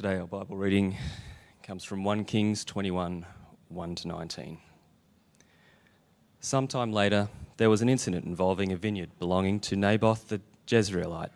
Today, 0.00 0.16
our 0.16 0.26
Bible 0.26 0.56
reading 0.56 0.96
comes 1.62 1.84
from 1.84 2.04
1 2.04 2.24
Kings 2.24 2.64
21 2.64 3.26
1 3.68 3.94
to 3.96 4.08
19. 4.08 4.56
Sometime 6.40 6.90
later, 6.90 7.28
there 7.58 7.68
was 7.68 7.82
an 7.82 7.90
incident 7.90 8.24
involving 8.24 8.72
a 8.72 8.78
vineyard 8.78 9.10
belonging 9.18 9.60
to 9.60 9.76
Naboth 9.76 10.28
the 10.28 10.40
Jezreelite. 10.66 11.28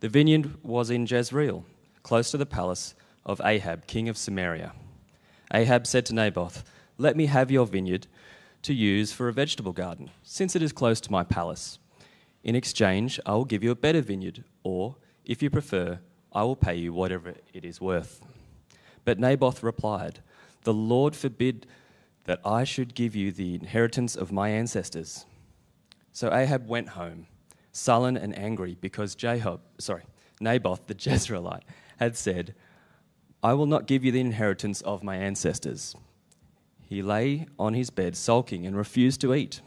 The 0.00 0.08
vineyard 0.08 0.64
was 0.64 0.88
in 0.88 1.04
Jezreel, 1.04 1.66
close 2.02 2.30
to 2.30 2.38
the 2.38 2.46
palace 2.46 2.94
of 3.26 3.42
Ahab, 3.44 3.86
king 3.86 4.08
of 4.08 4.16
Samaria. 4.16 4.72
Ahab 5.52 5.86
said 5.86 6.06
to 6.06 6.14
Naboth, 6.14 6.64
Let 6.96 7.14
me 7.14 7.26
have 7.26 7.50
your 7.50 7.66
vineyard 7.66 8.06
to 8.62 8.72
use 8.72 9.12
for 9.12 9.28
a 9.28 9.34
vegetable 9.34 9.74
garden, 9.74 10.10
since 10.22 10.56
it 10.56 10.62
is 10.62 10.72
close 10.72 10.98
to 11.02 11.12
my 11.12 11.24
palace. 11.24 11.78
In 12.42 12.56
exchange, 12.56 13.20
I 13.26 13.32
will 13.32 13.44
give 13.44 13.62
you 13.62 13.70
a 13.70 13.74
better 13.74 14.00
vineyard, 14.00 14.44
or, 14.62 14.96
if 15.26 15.42
you 15.42 15.50
prefer, 15.50 15.98
I 16.32 16.42
will 16.44 16.56
pay 16.56 16.76
you 16.76 16.92
whatever 16.92 17.34
it 17.52 17.64
is 17.64 17.80
worth. 17.80 18.24
But 19.04 19.18
Naboth 19.18 19.62
replied, 19.62 20.20
The 20.62 20.72
Lord 20.72 21.14
forbid 21.14 21.66
that 22.24 22.40
I 22.44 22.64
should 22.64 22.94
give 22.94 23.14
you 23.14 23.32
the 23.32 23.54
inheritance 23.54 24.14
of 24.14 24.32
my 24.32 24.48
ancestors. 24.48 25.26
So 26.12 26.32
Ahab 26.32 26.68
went 26.68 26.90
home, 26.90 27.26
sullen 27.72 28.16
and 28.16 28.36
angry, 28.38 28.76
because 28.80 29.16
Jahob, 29.16 29.60
sorry, 29.78 30.04
Naboth 30.40 30.86
the 30.86 30.94
Jezreelite 30.98 31.62
had 31.98 32.16
said, 32.16 32.54
I 33.42 33.54
will 33.54 33.66
not 33.66 33.86
give 33.86 34.04
you 34.04 34.12
the 34.12 34.20
inheritance 34.20 34.80
of 34.82 35.02
my 35.02 35.16
ancestors. 35.16 35.96
He 36.88 37.02
lay 37.02 37.46
on 37.58 37.74
his 37.74 37.90
bed 37.90 38.16
sulking 38.16 38.66
and 38.66 38.76
refused 38.76 39.20
to 39.22 39.34
eat. 39.34 39.60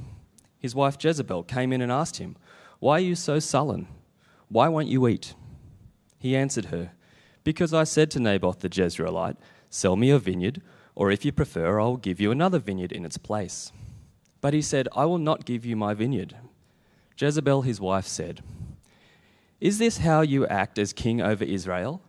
His 0.60 0.74
wife 0.74 0.98
Jezebel 1.00 1.44
came 1.44 1.74
in 1.74 1.82
and 1.82 1.92
asked 1.92 2.18
him, 2.18 2.38
Why 2.80 2.98
are 2.98 3.00
you 3.02 3.16
so 3.16 3.40
sullen? 3.40 3.88
Why 4.48 4.68
won't 4.70 4.88
you 4.88 5.08
eat? 5.08 5.34
He 6.26 6.36
answered 6.36 6.66
her, 6.66 6.92
Because 7.44 7.72
I 7.72 7.84
said 7.84 8.10
to 8.10 8.20
Naboth 8.20 8.62
the 8.62 8.68
Jezreelite, 8.68 9.38
Sell 9.70 9.96
me 9.96 10.08
your 10.08 10.18
vineyard, 10.18 10.60
or 10.96 11.12
if 11.12 11.24
you 11.24 11.32
prefer, 11.32 11.80
I 11.80 11.84
will 11.84 11.98
give 11.98 12.20
you 12.20 12.32
another 12.32 12.58
vineyard 12.58 12.92
in 12.92 13.06
its 13.06 13.20
place. 13.20 13.72
But 14.42 14.56
he 14.56 14.64
said, 14.64 14.88
I 14.96 15.06
will 15.06 15.20
not 15.20 15.46
give 15.46 15.68
you 15.68 15.76
my 15.76 15.94
vineyard. 15.94 16.36
Jezebel, 17.16 17.62
his 17.62 17.80
wife, 17.80 18.08
said, 18.08 18.42
Is 19.62 19.78
this 19.78 20.00
how 20.00 20.22
you 20.22 20.48
act 20.48 20.80
as 20.80 20.94
king 20.94 21.22
over 21.22 21.44
Israel? 21.44 22.02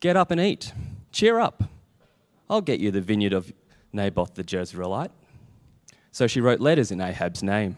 Get 0.00 0.16
up 0.16 0.32
and 0.32 0.40
eat. 0.40 0.72
Cheer 1.12 1.38
up. 1.38 1.62
I'll 2.50 2.62
get 2.62 2.80
you 2.80 2.90
the 2.90 3.00
vineyard 3.00 3.32
of 3.32 3.52
Naboth 3.92 4.34
the 4.34 4.42
Jezreelite. 4.42 5.12
So 6.10 6.26
she 6.26 6.40
wrote 6.40 6.58
letters 6.58 6.90
in 6.90 7.00
Ahab's 7.00 7.44
name, 7.44 7.76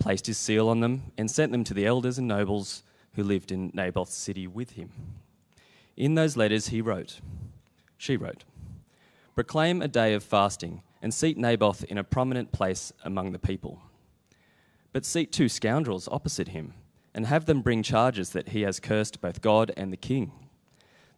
placed 0.00 0.26
his 0.26 0.36
seal 0.36 0.68
on 0.68 0.80
them, 0.80 1.12
and 1.16 1.30
sent 1.30 1.52
them 1.52 1.62
to 1.62 1.74
the 1.74 1.86
elders 1.86 2.18
and 2.18 2.26
nobles 2.26 2.82
who 3.14 3.22
lived 3.22 3.52
in 3.52 3.70
Naboth's 3.74 4.14
city 4.14 4.46
with 4.46 4.72
him. 4.72 4.90
In 5.96 6.14
those 6.14 6.36
letters 6.36 6.68
he 6.68 6.80
wrote, 6.80 7.20
she 7.96 8.16
wrote, 8.16 8.44
Proclaim 9.34 9.80
a 9.80 9.88
day 9.88 10.14
of 10.14 10.22
fasting 10.22 10.82
and 11.00 11.12
seat 11.12 11.38
Naboth 11.38 11.84
in 11.84 11.98
a 11.98 12.04
prominent 12.04 12.52
place 12.52 12.92
among 13.04 13.32
the 13.32 13.38
people. 13.38 13.80
But 14.92 15.04
seat 15.04 15.32
two 15.32 15.48
scoundrels 15.48 16.08
opposite 16.10 16.48
him 16.48 16.74
and 17.14 17.26
have 17.26 17.46
them 17.46 17.60
bring 17.60 17.82
charges 17.82 18.30
that 18.30 18.50
he 18.50 18.62
has 18.62 18.80
cursed 18.80 19.20
both 19.20 19.40
God 19.40 19.72
and 19.76 19.92
the 19.92 19.96
king. 19.96 20.32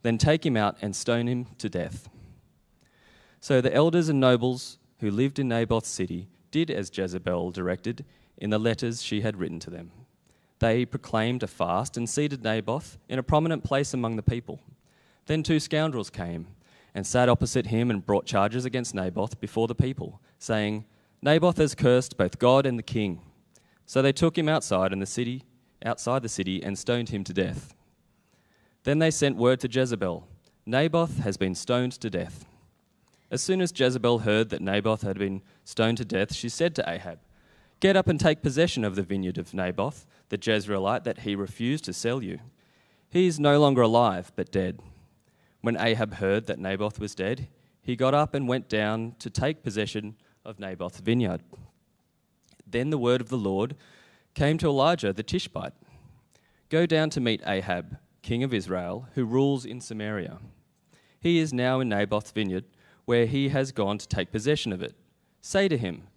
Then 0.03 0.19
take 0.19 0.45
him 0.45 0.57
out 0.57 0.77
and 0.83 0.95
stone 0.95 1.27
him 1.27 1.47
to 1.59 1.69
death. 1.69 2.09
So 3.41 3.61
the 3.61 3.75
elders 3.75 4.09
and 4.09 4.21
nobles 4.21 4.79
who 5.01 5.11
lived 5.11 5.39
in 5.39 5.49
Naboth's 5.49 5.89
city 5.89 6.29
did 6.51 6.71
as 6.71 6.91
Jezebel 6.97 7.51
directed 7.51 8.05
in 8.39 8.51
the 8.51 8.59
letters 8.59 9.03
she 9.03 9.21
had 9.21 9.37
written 9.37 9.61
to 9.61 9.71
them 9.71 9.91
they 10.59 10.85
proclaimed 10.85 11.43
a 11.43 11.47
fast 11.47 11.97
and 11.97 12.09
seated 12.09 12.43
Naboth 12.43 12.99
in 13.09 13.19
a 13.19 13.23
prominent 13.23 13.65
place 13.65 13.93
among 13.93 14.17
the 14.17 14.23
people. 14.23 14.61
Then 15.27 15.43
two 15.43 15.61
scoundrels 15.61 16.11
came 16.11 16.47
and 16.95 17.07
sat 17.07 17.29
opposite 17.29 17.67
him 17.67 17.91
and 17.91 18.05
brought 18.05 18.27
charges 18.27 18.65
against 18.65 18.95
Naboth 18.95 19.41
before 19.41 19.67
the 19.67 19.75
people, 19.75 20.21
saying, 20.39 20.85
Naboth 21.23 21.57
has 21.59 21.75
cursed 21.75 22.17
both 22.17 22.39
God 22.39 22.67
and 22.67 22.79
the 22.79 22.83
king. 22.83 23.21
So 23.87 24.01
they 24.01 24.13
took 24.13 24.39
him 24.39 24.49
outside 24.49 24.93
in 24.93 25.01
the 25.01 25.07
city, 25.07 25.45
outside 25.85 26.23
the 26.23 26.29
city, 26.29 26.63
and 26.63 26.79
stoned 26.79 27.09
him 27.09 27.25
to 27.25 27.33
death. 27.33 27.75
Then 28.85 28.99
they 28.99 29.11
sent 29.11 29.37
word 29.37 29.61
to 29.61 29.69
Jezebel, 29.69 30.29
Naboth 30.67 31.19
has 31.19 31.37
been 31.37 31.55
stoned 31.55 31.93
to 31.93 32.09
death. 32.09 32.47
As 33.31 33.43
soon 33.43 33.61
as 33.61 33.73
Jezebel 33.75 34.21
heard 34.21 34.49
that 34.49 34.63
Naboth 34.63 35.03
had 35.03 35.19
been 35.19 35.43
stoned 35.65 35.99
to 35.99 36.05
death, 36.05 36.33
she 36.33 36.49
said 36.49 36.75
to 36.77 36.89
Ahab, 36.89 37.19
Get 37.81 37.97
up 37.97 38.09
and 38.09 38.19
take 38.19 38.41
possession 38.41 38.85
of 38.85 38.95
the 38.97 39.03
vineyard 39.03 39.37
of 39.37 39.53
Naboth, 39.53 40.07
the 40.29 40.39
Jezreelite, 40.39 41.05
that 41.05 41.21
he 41.21 41.35
refused 41.35 41.85
to 41.85 41.93
sell 41.93 42.23
you. 42.23 42.39
He 43.09 43.27
is 43.27 43.39
no 43.39 43.61
longer 43.61 43.83
alive, 43.83 44.33
but 44.37 44.51
dead. 44.51 44.81
When 45.61 45.81
Ahab 45.81 46.15
heard 46.15 46.47
that 46.47 46.59
Naboth 46.59 46.99
was 46.99 47.15
dead, 47.15 47.49
he 47.81 47.97
got 47.97 48.15
up 48.15 48.35
and 48.35 48.49
went 48.49 48.69
down 48.69 49.15
to 49.19 49.31
take 49.31 49.63
possession 49.63 50.17
of 50.45 50.59
Naboth's 50.59 51.01
vineyard. 51.01 51.43
Then 52.67 52.91
the 52.91 52.99
word 52.99 53.21
of 53.21 53.29
the 53.29 53.37
Lord 53.37 53.77
came 54.35 54.59
to 54.59 54.67
Elijah 54.67 55.13
the 55.13 55.23
Tishbite 55.23 55.75
Go 56.71 56.87
down 56.87 57.11
to 57.11 57.21
meet 57.21 57.43
Ahab, 57.47 57.99
king 58.23 58.43
of 58.43 58.53
Israel, 58.53 59.07
who 59.15 59.25
rules 59.25 59.65
in 59.65 59.81
Samaria. 59.81 60.39
He 61.21 61.39
is 61.39 61.53
now 61.53 61.79
in 61.79 61.89
Naboth's 61.89 62.33
vineyard, 62.33 62.65
where 63.05 63.27
he 63.27 63.51
has 63.51 63.71
gone 63.71 63.99
to 63.99 64.09
take 64.09 64.33
possession 64.33 64.73
of 64.73 64.83
it. 64.83 64.95
Say 65.41 65.69
to 65.69 65.79
him, 65.79 66.09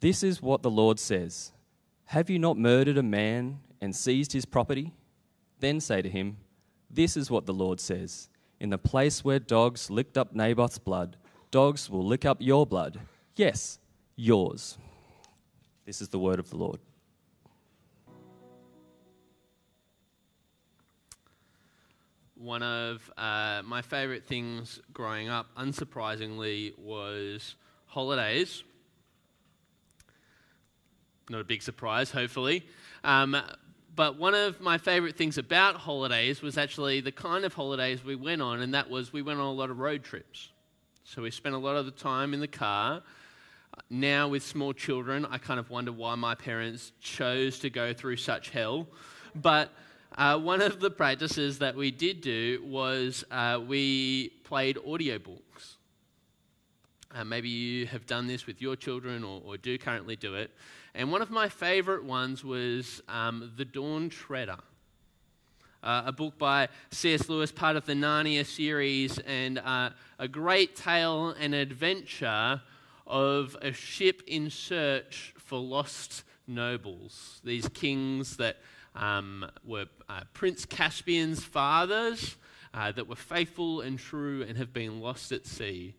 this 0.00 0.22
is 0.22 0.42
what 0.42 0.62
the 0.62 0.70
Lord 0.70 0.98
says 0.98 1.52
Have 2.10 2.30
you 2.30 2.38
not 2.38 2.56
murdered 2.56 2.98
a 2.98 3.02
man 3.02 3.58
and 3.80 3.94
seized 3.94 4.32
his 4.32 4.44
property? 4.44 4.92
Then 5.58 5.80
say 5.80 6.02
to 6.02 6.08
him, 6.08 6.36
This 6.88 7.16
is 7.16 7.32
what 7.32 7.46
the 7.46 7.52
Lord 7.52 7.80
says 7.80 8.28
In 8.60 8.70
the 8.70 8.78
place 8.78 9.24
where 9.24 9.40
dogs 9.40 9.90
licked 9.90 10.16
up 10.16 10.32
Naboth's 10.32 10.78
blood, 10.78 11.16
dogs 11.50 11.90
will 11.90 12.06
lick 12.06 12.24
up 12.24 12.38
your 12.40 12.64
blood. 12.64 13.00
Yes, 13.34 13.80
yours. 14.14 14.78
This 15.84 16.00
is 16.00 16.08
the 16.08 16.18
word 16.20 16.38
of 16.38 16.48
the 16.48 16.56
Lord. 16.56 16.78
One 22.36 22.62
of 22.62 23.10
uh, 23.16 23.62
my 23.64 23.82
favorite 23.82 24.24
things 24.24 24.80
growing 24.92 25.28
up, 25.28 25.48
unsurprisingly, 25.56 26.78
was 26.78 27.56
holidays 27.86 28.62
not 31.28 31.40
a 31.40 31.44
big 31.44 31.62
surprise, 31.62 32.10
hopefully. 32.10 32.66
Um, 33.04 33.36
but 33.94 34.18
one 34.18 34.34
of 34.34 34.60
my 34.60 34.78
favorite 34.78 35.16
things 35.16 35.38
about 35.38 35.76
holidays 35.76 36.42
was 36.42 36.58
actually 36.58 37.00
the 37.00 37.12
kind 37.12 37.44
of 37.44 37.54
holidays 37.54 38.04
we 38.04 38.14
went 38.14 38.42
on, 38.42 38.60
and 38.60 38.74
that 38.74 38.90
was 38.90 39.12
we 39.12 39.22
went 39.22 39.40
on 39.40 39.46
a 39.46 39.52
lot 39.52 39.70
of 39.70 39.78
road 39.78 40.04
trips. 40.04 40.50
So 41.04 41.22
we 41.22 41.30
spent 41.30 41.54
a 41.54 41.58
lot 41.58 41.76
of 41.76 41.86
the 41.86 41.92
time 41.92 42.34
in 42.34 42.40
the 42.40 42.48
car. 42.48 43.02
Now, 43.88 44.28
with 44.28 44.42
small 44.42 44.72
children, 44.72 45.26
I 45.26 45.38
kind 45.38 45.60
of 45.60 45.70
wonder 45.70 45.92
why 45.92 46.14
my 46.14 46.34
parents 46.34 46.92
chose 47.00 47.58
to 47.60 47.70
go 47.70 47.92
through 47.94 48.16
such 48.16 48.50
hell. 48.50 48.86
But 49.34 49.70
uh, 50.18 50.38
one 50.38 50.62
of 50.62 50.80
the 50.80 50.90
practices 50.90 51.58
that 51.58 51.74
we 51.74 51.90
did 51.90 52.20
do 52.20 52.62
was 52.64 53.24
uh, 53.30 53.60
we 53.66 54.30
played 54.44 54.76
audiobooks. 54.76 55.76
Uh, 57.14 57.24
maybe 57.24 57.48
you 57.48 57.86
have 57.86 58.06
done 58.06 58.26
this 58.26 58.46
with 58.46 58.60
your 58.60 58.76
children 58.76 59.24
or, 59.24 59.40
or 59.44 59.56
do 59.56 59.78
currently 59.78 60.16
do 60.16 60.34
it. 60.34 60.50
And 60.98 61.12
one 61.12 61.20
of 61.20 61.30
my 61.30 61.50
favorite 61.50 62.04
ones 62.04 62.42
was 62.42 63.02
um, 63.06 63.52
The 63.54 63.66
Dawn 63.66 64.08
Treader, 64.08 64.56
uh, 65.82 66.04
a 66.06 66.12
book 66.12 66.38
by 66.38 66.70
C.S. 66.90 67.28
Lewis, 67.28 67.52
part 67.52 67.76
of 67.76 67.84
the 67.84 67.92
Narnia 67.92 68.46
series, 68.46 69.18
and 69.18 69.58
uh, 69.58 69.90
a 70.18 70.26
great 70.26 70.74
tale 70.74 71.34
and 71.38 71.54
adventure 71.54 72.62
of 73.06 73.58
a 73.60 73.74
ship 73.74 74.22
in 74.26 74.48
search 74.48 75.34
for 75.36 75.58
lost 75.58 76.24
nobles, 76.46 77.42
these 77.44 77.68
kings 77.68 78.38
that 78.38 78.56
um, 78.94 79.44
were 79.66 79.84
uh, 80.08 80.22
Prince 80.32 80.64
Caspian's 80.64 81.44
fathers. 81.44 82.36
Uh, 82.74 82.92
that 82.92 83.08
were 83.08 83.16
faithful 83.16 83.80
and 83.80 83.98
true 83.98 84.44
and 84.46 84.58
have 84.58 84.70
been 84.70 85.00
lost 85.00 85.32
at 85.32 85.46
sea. 85.46 85.94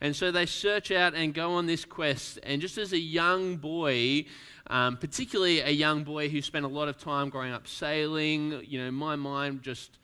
And 0.00 0.16
so 0.16 0.30
they 0.30 0.46
search 0.46 0.90
out 0.90 1.14
and 1.14 1.34
go 1.34 1.52
on 1.52 1.66
this 1.66 1.84
quest. 1.84 2.38
And 2.42 2.60
just 2.60 2.78
as 2.78 2.92
a 2.92 2.98
young 2.98 3.56
boy, 3.56 4.24
um, 4.68 4.96
particularly 4.96 5.60
a 5.60 5.70
young 5.70 6.04
boy 6.04 6.28
who 6.28 6.40
spent 6.40 6.64
a 6.64 6.68
lot 6.68 6.88
of 6.88 6.96
time 6.96 7.28
growing 7.28 7.52
up 7.52 7.66
sailing, 7.66 8.62
you 8.64 8.82
know, 8.82 8.90
my 8.90 9.16
mind 9.16 9.62
just 9.62 9.98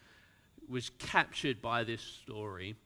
was 0.68 0.90
captured 0.98 1.62
by 1.62 1.82
this 1.84 2.02
story. 2.02 2.76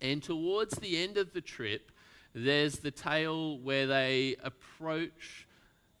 And 0.00 0.22
towards 0.22 0.76
the 0.78 1.02
end 1.02 1.18
of 1.18 1.32
the 1.32 1.40
trip, 1.40 1.90
there's 2.34 2.76
the 2.76 2.90
tale 2.90 3.58
where 3.58 3.86
they 3.86 4.36
approach 4.42 5.46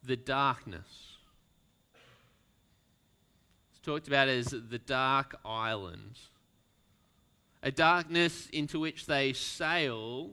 the 0.02 0.16
darkness. 0.16 1.16
It's 3.70 3.80
talked 3.80 4.08
about 4.08 4.28
as 4.28 4.46
the 4.46 4.78
dark 4.78 5.36
island 5.44 6.18
a 7.64 7.72
darkness 7.72 8.46
into 8.52 8.78
which 8.78 9.06
they 9.06 9.32
sail 9.32 10.30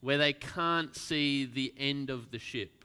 where 0.00 0.16
they 0.16 0.32
can't 0.32 0.96
see 0.96 1.44
the 1.44 1.72
end 1.76 2.08
of 2.08 2.30
the 2.30 2.38
ship. 2.38 2.84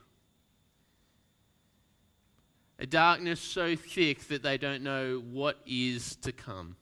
A 2.78 2.86
darkness 2.86 3.40
so 3.40 3.74
thick 3.74 4.28
that 4.28 4.42
they 4.42 4.58
don't 4.58 4.82
know 4.82 5.20
what 5.32 5.58
is 5.66 6.14
to 6.16 6.30
come. 6.30 6.76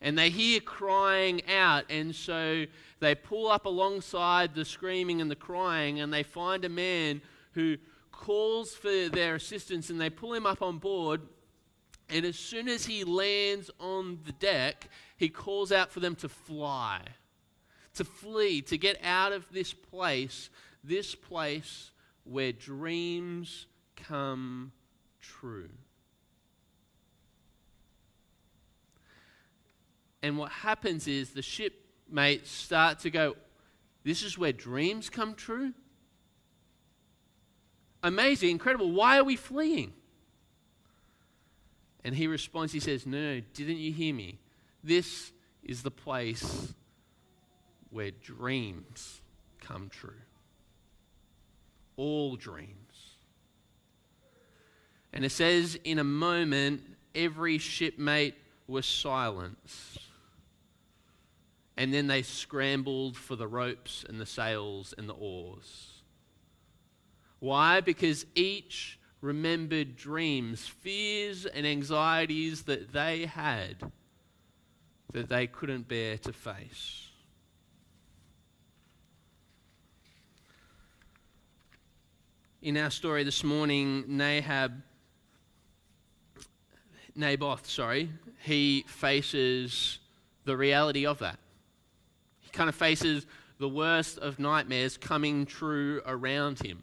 and 0.00 0.18
they 0.18 0.28
hear 0.28 0.60
crying 0.60 1.40
out, 1.48 1.84
and 1.88 2.14
so 2.14 2.66
they 3.00 3.14
pull 3.14 3.48
up 3.48 3.64
alongside 3.64 4.54
the 4.54 4.64
screaming 4.64 5.22
and 5.22 5.30
the 5.30 5.36
crying, 5.36 6.00
and 6.00 6.12
they 6.12 6.22
find 6.22 6.62
a 6.66 6.68
man 6.68 7.22
who 7.52 7.78
calls 8.12 8.74
for 8.74 9.08
their 9.08 9.34
assistance, 9.36 9.88
and 9.88 9.98
they 9.98 10.10
pull 10.10 10.34
him 10.34 10.44
up 10.44 10.60
on 10.60 10.76
board. 10.76 11.22
And 12.08 12.24
as 12.24 12.36
soon 12.36 12.68
as 12.68 12.86
he 12.86 13.04
lands 13.04 13.70
on 13.80 14.18
the 14.24 14.32
deck, 14.32 14.88
he 15.16 15.28
calls 15.28 15.72
out 15.72 15.90
for 15.90 16.00
them 16.00 16.14
to 16.16 16.28
fly, 16.28 17.00
to 17.94 18.04
flee, 18.04 18.60
to 18.62 18.76
get 18.76 18.98
out 19.02 19.32
of 19.32 19.46
this 19.50 19.72
place, 19.72 20.50
this 20.82 21.14
place 21.14 21.90
where 22.24 22.52
dreams 22.52 23.66
come 23.96 24.72
true. 25.20 25.70
And 30.22 30.38
what 30.38 30.50
happens 30.50 31.06
is 31.06 31.30
the 31.30 31.42
shipmates 31.42 32.50
start 32.50 33.00
to 33.00 33.10
go, 33.10 33.36
This 34.04 34.22
is 34.22 34.38
where 34.38 34.52
dreams 34.52 35.10
come 35.10 35.34
true? 35.34 35.72
Amazing, 38.02 38.50
incredible. 38.50 38.90
Why 38.92 39.18
are 39.18 39.24
we 39.24 39.36
fleeing? 39.36 39.92
And 42.04 42.14
he 42.14 42.26
responds, 42.26 42.72
He 42.72 42.80
says, 42.80 43.06
No, 43.06 43.36
no, 43.36 43.42
didn't 43.54 43.78
you 43.78 43.92
hear 43.92 44.14
me? 44.14 44.38
This 44.82 45.32
is 45.62 45.82
the 45.82 45.90
place 45.90 46.74
where 47.90 48.10
dreams 48.10 49.22
come 49.60 49.88
true. 49.88 50.12
All 51.96 52.36
dreams. 52.36 52.74
And 55.12 55.24
it 55.24 55.30
says, 55.30 55.78
in 55.84 56.00
a 56.00 56.04
moment, 56.04 56.82
every 57.14 57.58
shipmate 57.58 58.34
was 58.66 58.84
silenced. 58.84 60.00
And 61.76 61.94
then 61.94 62.08
they 62.08 62.22
scrambled 62.22 63.16
for 63.16 63.36
the 63.36 63.46
ropes 63.46 64.04
and 64.08 64.20
the 64.20 64.26
sails 64.26 64.92
and 64.98 65.08
the 65.08 65.14
oars. 65.14 66.02
Why? 67.38 67.80
Because 67.80 68.26
each 68.34 68.98
remembered 69.24 69.96
dreams, 69.96 70.66
fears, 70.66 71.46
and 71.46 71.66
anxieties 71.66 72.64
that 72.64 72.92
they 72.92 73.24
had 73.24 73.76
that 75.14 75.30
they 75.30 75.46
couldn't 75.46 75.88
bear 75.88 76.18
to 76.18 76.30
face. 76.30 77.08
In 82.60 82.76
our 82.76 82.90
story 82.90 83.24
this 83.24 83.42
morning, 83.42 84.04
Nahab, 84.08 84.82
Naboth, 87.16 87.66
sorry, 87.66 88.10
he 88.42 88.84
faces 88.86 90.00
the 90.44 90.54
reality 90.54 91.06
of 91.06 91.20
that. 91.20 91.38
He 92.40 92.50
kind 92.50 92.68
of 92.68 92.74
faces 92.74 93.26
the 93.58 93.70
worst 93.70 94.18
of 94.18 94.38
nightmares 94.38 94.98
coming 94.98 95.46
true 95.46 96.02
around 96.04 96.58
him. 96.58 96.82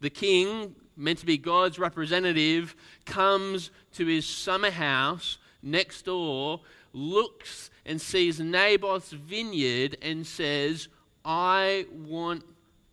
The 0.00 0.10
king, 0.10 0.76
meant 0.96 1.18
to 1.18 1.26
be 1.26 1.38
God's 1.38 1.78
representative, 1.78 2.74
comes 3.04 3.70
to 3.94 4.06
his 4.06 4.26
summer 4.26 4.70
house 4.70 5.38
next 5.62 6.02
door, 6.02 6.60
looks 6.92 7.70
and 7.84 8.00
sees 8.00 8.40
Naboth's 8.40 9.10
vineyard 9.10 9.96
and 10.02 10.26
says, 10.26 10.88
I 11.24 11.86
want 11.92 12.44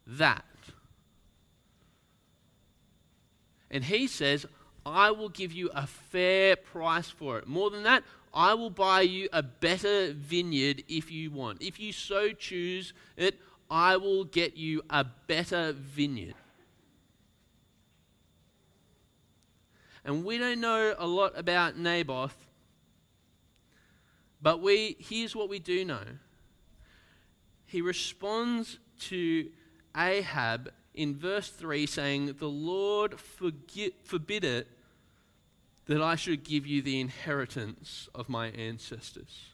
that. 0.07 0.45
And 3.69 3.83
he 3.83 4.07
says, 4.07 4.45
I 4.85 5.11
will 5.11 5.29
give 5.29 5.53
you 5.53 5.69
a 5.73 5.87
fair 5.87 6.55
price 6.55 7.09
for 7.09 7.37
it. 7.37 7.47
More 7.47 7.69
than 7.69 7.83
that, 7.83 8.03
I 8.33 8.53
will 8.53 8.69
buy 8.69 9.01
you 9.01 9.29
a 9.31 9.43
better 9.43 10.13
vineyard 10.13 10.83
if 10.87 11.11
you 11.11 11.31
want. 11.31 11.61
If 11.61 11.79
you 11.79 11.91
so 11.91 12.31
choose 12.31 12.93
it, 13.15 13.39
I 13.69 13.97
will 13.97 14.25
get 14.25 14.57
you 14.57 14.81
a 14.89 15.05
better 15.27 15.73
vineyard. 15.73 16.35
And 20.03 20.25
we 20.25 20.37
don't 20.37 20.59
know 20.59 20.95
a 20.97 21.05
lot 21.05 21.37
about 21.37 21.77
Naboth, 21.77 22.35
but 24.41 24.61
we, 24.61 24.95
here's 24.99 25.35
what 25.35 25.49
we 25.49 25.59
do 25.59 25.85
know. 25.85 26.03
He 27.65 27.81
responds 27.81 28.79
to 29.01 29.49
Ahab 29.95 30.71
in 30.93 31.15
verse 31.15 31.49
3 31.49 31.85
saying, 31.85 32.35
The 32.39 32.49
Lord 32.49 33.19
forget, 33.19 33.93
forbid 34.03 34.43
it 34.43 34.67
that 35.85 36.01
I 36.01 36.15
should 36.15 36.43
give 36.43 36.65
you 36.65 36.81
the 36.81 36.99
inheritance 36.99 38.09
of 38.15 38.29
my 38.29 38.47
ancestors. 38.49 39.45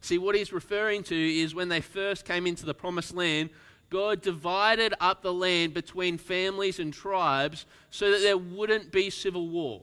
See, 0.00 0.18
what 0.18 0.34
he's 0.34 0.52
referring 0.52 1.02
to 1.04 1.40
is 1.40 1.54
when 1.54 1.68
they 1.68 1.80
first 1.80 2.24
came 2.24 2.46
into 2.46 2.64
the 2.64 2.74
promised 2.74 3.14
land, 3.14 3.50
God 3.90 4.22
divided 4.22 4.94
up 5.00 5.22
the 5.22 5.32
land 5.32 5.74
between 5.74 6.16
families 6.16 6.78
and 6.78 6.92
tribes 6.92 7.66
so 7.90 8.12
that 8.12 8.22
there 8.22 8.38
wouldn't 8.38 8.92
be 8.92 9.10
civil 9.10 9.48
war. 9.48 9.82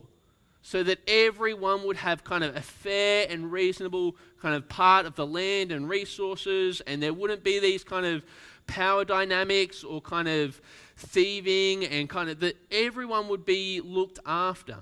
So 0.62 0.83
that 0.83 1.00
everyone 1.07 1.86
would 1.86 1.98
have 1.98 2.24
kind 2.24 2.44
of 2.44 2.56
a 2.56 2.62
fair 2.62 3.27
and 3.30 3.51
reasonable 3.51 4.15
kind 4.42 4.56
of 4.56 4.68
part 4.68 5.06
of 5.06 5.15
the 5.15 5.25
land 5.25 5.71
and 5.71 5.88
resources, 5.88 6.81
and 6.81 7.01
there 7.01 7.13
wouldn't 7.13 7.44
be 7.44 7.59
these 7.59 7.83
kind 7.83 8.06
of 8.06 8.24
power 8.65 9.06
dynamics 9.06 9.83
or 9.83 10.01
kind 10.01 10.27
of 10.27 10.60
thieving, 10.98 11.86
and 11.86 12.10
kind 12.10 12.30
of 12.30 12.39
that 12.42 12.57
everyone 12.69 13.30
would 13.30 13.45
be 13.45 13.81
looked 13.81 14.19
after. 14.25 14.80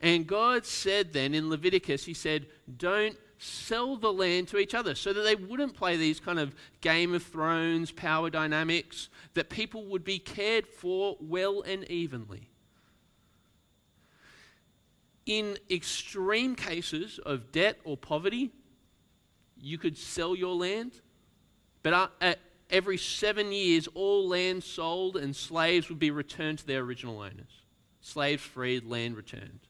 And 0.00 0.26
God 0.26 0.64
said 0.64 1.12
then 1.12 1.34
in 1.34 1.50
Leviticus, 1.50 2.04
He 2.04 2.14
said, 2.14 2.46
Don't 2.76 3.16
sell 3.42 3.96
the 3.96 4.12
land 4.12 4.48
to 4.48 4.58
each 4.58 4.74
other 4.74 4.94
so 4.94 5.14
that 5.14 5.22
they 5.22 5.34
wouldn't 5.34 5.74
play 5.74 5.96
these 5.96 6.20
kind 6.20 6.38
of 6.38 6.54
Game 6.82 7.14
of 7.14 7.22
Thrones 7.22 7.90
power 7.90 8.28
dynamics, 8.28 9.08
that 9.32 9.48
people 9.48 9.86
would 9.86 10.04
be 10.04 10.18
cared 10.18 10.66
for 10.66 11.16
well 11.20 11.62
and 11.62 11.90
evenly. 11.90 12.50
In 15.24 15.56
extreme 15.70 16.54
cases 16.54 17.18
of 17.24 17.50
debt 17.50 17.78
or 17.84 17.96
poverty, 17.96 18.50
you 19.58 19.78
could 19.78 19.96
sell 19.96 20.36
your 20.36 20.54
land, 20.54 20.92
but 21.82 21.94
uh, 21.94 22.08
at 22.20 22.40
every 22.68 22.98
seven 22.98 23.52
years, 23.52 23.88
all 23.94 24.28
land 24.28 24.64
sold 24.64 25.16
and 25.16 25.34
slaves 25.34 25.88
would 25.88 25.98
be 25.98 26.10
returned 26.10 26.58
to 26.58 26.66
their 26.66 26.80
original 26.80 27.20
owners. 27.20 27.64
Slaves 28.02 28.42
freed, 28.42 28.84
land 28.84 29.16
returned. 29.16 29.60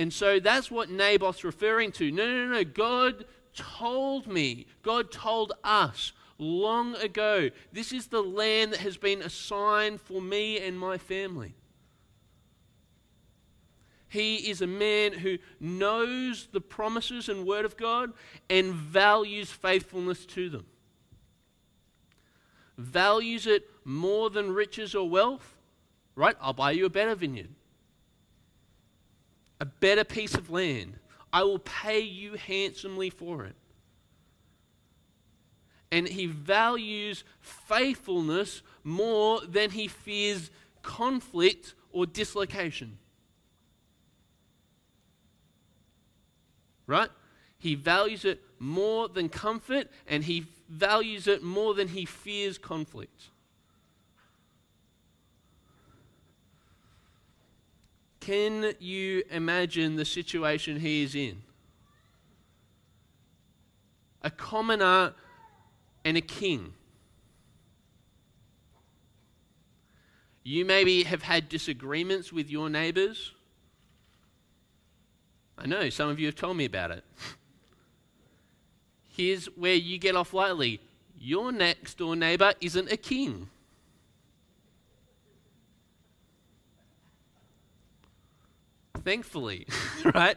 And 0.00 0.10
so 0.14 0.40
that's 0.40 0.70
what 0.70 0.88
Naboth's 0.88 1.44
referring 1.44 1.92
to. 1.92 2.10
No, 2.10 2.26
no, 2.26 2.46
no. 2.46 2.64
God 2.64 3.26
told 3.54 4.26
me, 4.26 4.64
God 4.80 5.12
told 5.12 5.52
us 5.62 6.14
long 6.38 6.94
ago, 6.94 7.50
this 7.70 7.92
is 7.92 8.06
the 8.06 8.22
land 8.22 8.72
that 8.72 8.80
has 8.80 8.96
been 8.96 9.20
assigned 9.20 10.00
for 10.00 10.22
me 10.22 10.58
and 10.58 10.80
my 10.80 10.96
family. 10.96 11.54
He 14.08 14.36
is 14.36 14.62
a 14.62 14.66
man 14.66 15.12
who 15.12 15.36
knows 15.60 16.48
the 16.50 16.62
promises 16.62 17.28
and 17.28 17.46
word 17.46 17.66
of 17.66 17.76
God 17.76 18.14
and 18.48 18.72
values 18.72 19.50
faithfulness 19.50 20.24
to 20.24 20.48
them. 20.48 20.64
Values 22.78 23.46
it 23.46 23.68
more 23.84 24.30
than 24.30 24.54
riches 24.54 24.94
or 24.94 25.06
wealth, 25.10 25.58
right? 26.14 26.36
I'll 26.40 26.54
buy 26.54 26.70
you 26.70 26.86
a 26.86 26.90
better 26.90 27.14
vineyard 27.14 27.50
a 29.60 29.66
better 29.66 30.04
piece 30.04 30.34
of 30.34 30.50
land. 30.50 30.94
I 31.32 31.42
will 31.44 31.58
pay 31.58 32.00
you 32.00 32.34
handsomely 32.34 33.10
for 33.10 33.44
it. 33.44 33.54
And 35.92 36.08
he 36.08 36.26
values 36.26 37.24
faithfulness 37.40 38.62
more 38.84 39.40
than 39.40 39.70
he 39.70 39.88
fears 39.88 40.50
conflict 40.82 41.74
or 41.92 42.06
dislocation. 42.06 42.98
Right? 46.86 47.10
He 47.58 47.74
values 47.74 48.24
it 48.24 48.40
more 48.58 49.08
than 49.08 49.28
comfort, 49.28 49.88
and 50.06 50.24
he 50.24 50.46
values 50.68 51.26
it 51.26 51.42
more 51.42 51.74
than 51.74 51.88
he 51.88 52.04
fears 52.04 52.56
conflict. 52.56 53.28
Can 58.20 58.74
you 58.78 59.22
imagine 59.30 59.96
the 59.96 60.04
situation 60.04 60.78
he 60.78 61.02
is 61.02 61.14
in? 61.14 61.42
A 64.22 64.30
commoner 64.30 65.14
and 66.04 66.16
a 66.16 66.20
king. 66.20 66.74
You 70.42 70.64
maybe 70.64 71.04
have 71.04 71.22
had 71.22 71.48
disagreements 71.48 72.32
with 72.32 72.50
your 72.50 72.68
neighbors. 72.68 73.32
I 75.56 75.66
know, 75.66 75.90
some 75.90 76.08
of 76.08 76.18
you 76.18 76.26
have 76.26 76.34
told 76.36 76.56
me 76.56 76.64
about 76.64 76.90
it. 76.90 77.04
Here's 79.08 79.46
where 79.46 79.74
you 79.74 79.98
get 79.98 80.16
off 80.16 80.32
lightly 80.32 80.80
your 81.20 81.52
next 81.52 81.98
door 81.98 82.16
neighbor 82.16 82.54
isn't 82.62 82.90
a 82.90 82.96
king. 82.96 83.50
Thankfully, 89.00 89.66
right? 90.14 90.36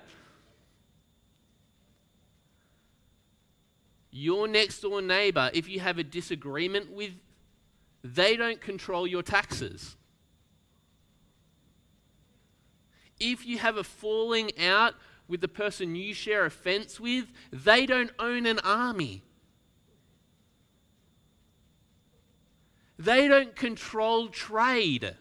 Your 4.11 4.47
next 4.47 4.81
door 4.81 5.01
neighbor, 5.01 5.49
if 5.53 5.67
you 5.67 5.79
have 5.79 5.97
a 5.97 6.03
disagreement 6.03 6.91
with, 6.91 7.13
they 8.03 8.35
don't 8.35 8.61
control 8.61 9.07
your 9.07 9.23
taxes. 9.23 9.95
If 13.19 13.45
you 13.45 13.57
have 13.57 13.77
a 13.77 13.83
falling 13.83 14.51
out 14.59 14.95
with 15.27 15.41
the 15.41 15.47
person 15.47 15.95
you 15.95 16.13
share 16.13 16.45
a 16.45 16.51
fence 16.51 16.99
with, 16.99 17.25
they 17.51 17.85
don't 17.85 18.11
own 18.19 18.45
an 18.45 18.59
army. 18.59 19.23
They 22.99 23.27
don't 23.27 23.55
control 23.55 24.27
trade. 24.27 25.15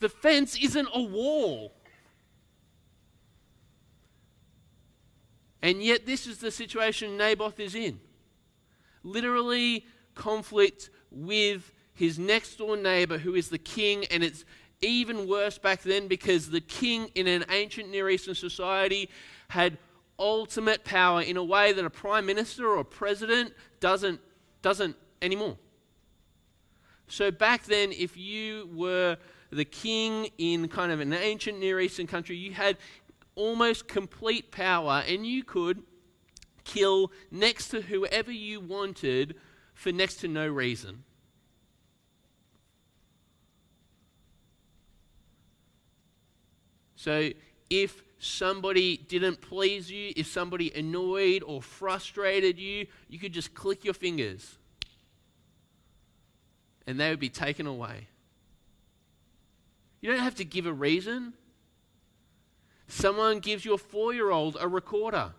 The 0.00 0.08
fence 0.08 0.56
isn't 0.56 0.88
a 0.92 1.02
wall. 1.02 1.72
And 5.62 5.82
yet, 5.82 6.04
this 6.04 6.26
is 6.26 6.38
the 6.38 6.50
situation 6.50 7.16
Naboth 7.16 7.58
is 7.58 7.74
in. 7.74 7.98
Literally, 9.02 9.86
conflict 10.14 10.90
with 11.10 11.72
his 11.94 12.18
next 12.18 12.56
door 12.56 12.76
neighbor, 12.76 13.18
who 13.18 13.34
is 13.34 13.48
the 13.48 13.58
king, 13.58 14.04
and 14.06 14.22
it's 14.22 14.44
even 14.82 15.26
worse 15.26 15.56
back 15.58 15.82
then 15.82 16.08
because 16.08 16.50
the 16.50 16.60
king 16.60 17.10
in 17.14 17.26
an 17.26 17.44
ancient 17.50 17.90
Near 17.90 18.10
Eastern 18.10 18.34
society 18.34 19.08
had 19.48 19.78
ultimate 20.18 20.84
power 20.84 21.22
in 21.22 21.36
a 21.36 21.44
way 21.44 21.72
that 21.72 21.84
a 21.84 21.90
prime 21.90 22.26
minister 22.26 22.66
or 22.68 22.78
a 22.78 22.84
president 22.84 23.52
doesn't, 23.80 24.20
doesn't 24.62 24.96
anymore. 25.22 25.56
So 27.08 27.30
back 27.30 27.64
then, 27.64 27.92
if 27.92 28.16
you 28.16 28.68
were 28.74 29.16
the 29.54 29.64
king 29.64 30.28
in 30.38 30.68
kind 30.68 30.92
of 30.92 31.00
an 31.00 31.12
ancient 31.12 31.58
Near 31.58 31.80
Eastern 31.80 32.06
country, 32.06 32.36
you 32.36 32.52
had 32.52 32.76
almost 33.34 33.88
complete 33.88 34.50
power 34.50 35.02
and 35.06 35.26
you 35.26 35.44
could 35.44 35.82
kill 36.64 37.12
next 37.30 37.68
to 37.68 37.80
whoever 37.80 38.32
you 38.32 38.60
wanted 38.60 39.36
for 39.74 39.92
next 39.92 40.16
to 40.16 40.28
no 40.28 40.46
reason. 40.46 41.04
So 46.96 47.30
if 47.68 48.02
somebody 48.18 48.96
didn't 48.96 49.42
please 49.42 49.90
you, 49.90 50.12
if 50.16 50.26
somebody 50.26 50.72
annoyed 50.74 51.42
or 51.42 51.60
frustrated 51.60 52.58
you, 52.58 52.86
you 53.08 53.18
could 53.18 53.32
just 53.32 53.52
click 53.54 53.84
your 53.84 53.94
fingers 53.94 54.56
and 56.86 56.98
they 56.98 57.10
would 57.10 57.20
be 57.20 57.28
taken 57.28 57.66
away. 57.66 58.08
You 60.04 60.10
don't 60.10 60.20
have 60.20 60.34
to 60.34 60.44
give 60.44 60.66
a 60.66 60.72
reason. 60.72 61.32
Someone 62.88 63.38
gives 63.38 63.64
your 63.64 63.78
four 63.78 64.12
year 64.12 64.30
old 64.30 64.58
a 64.60 64.68
recorder. 64.68 65.32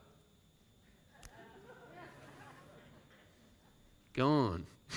Gone. 4.14 4.66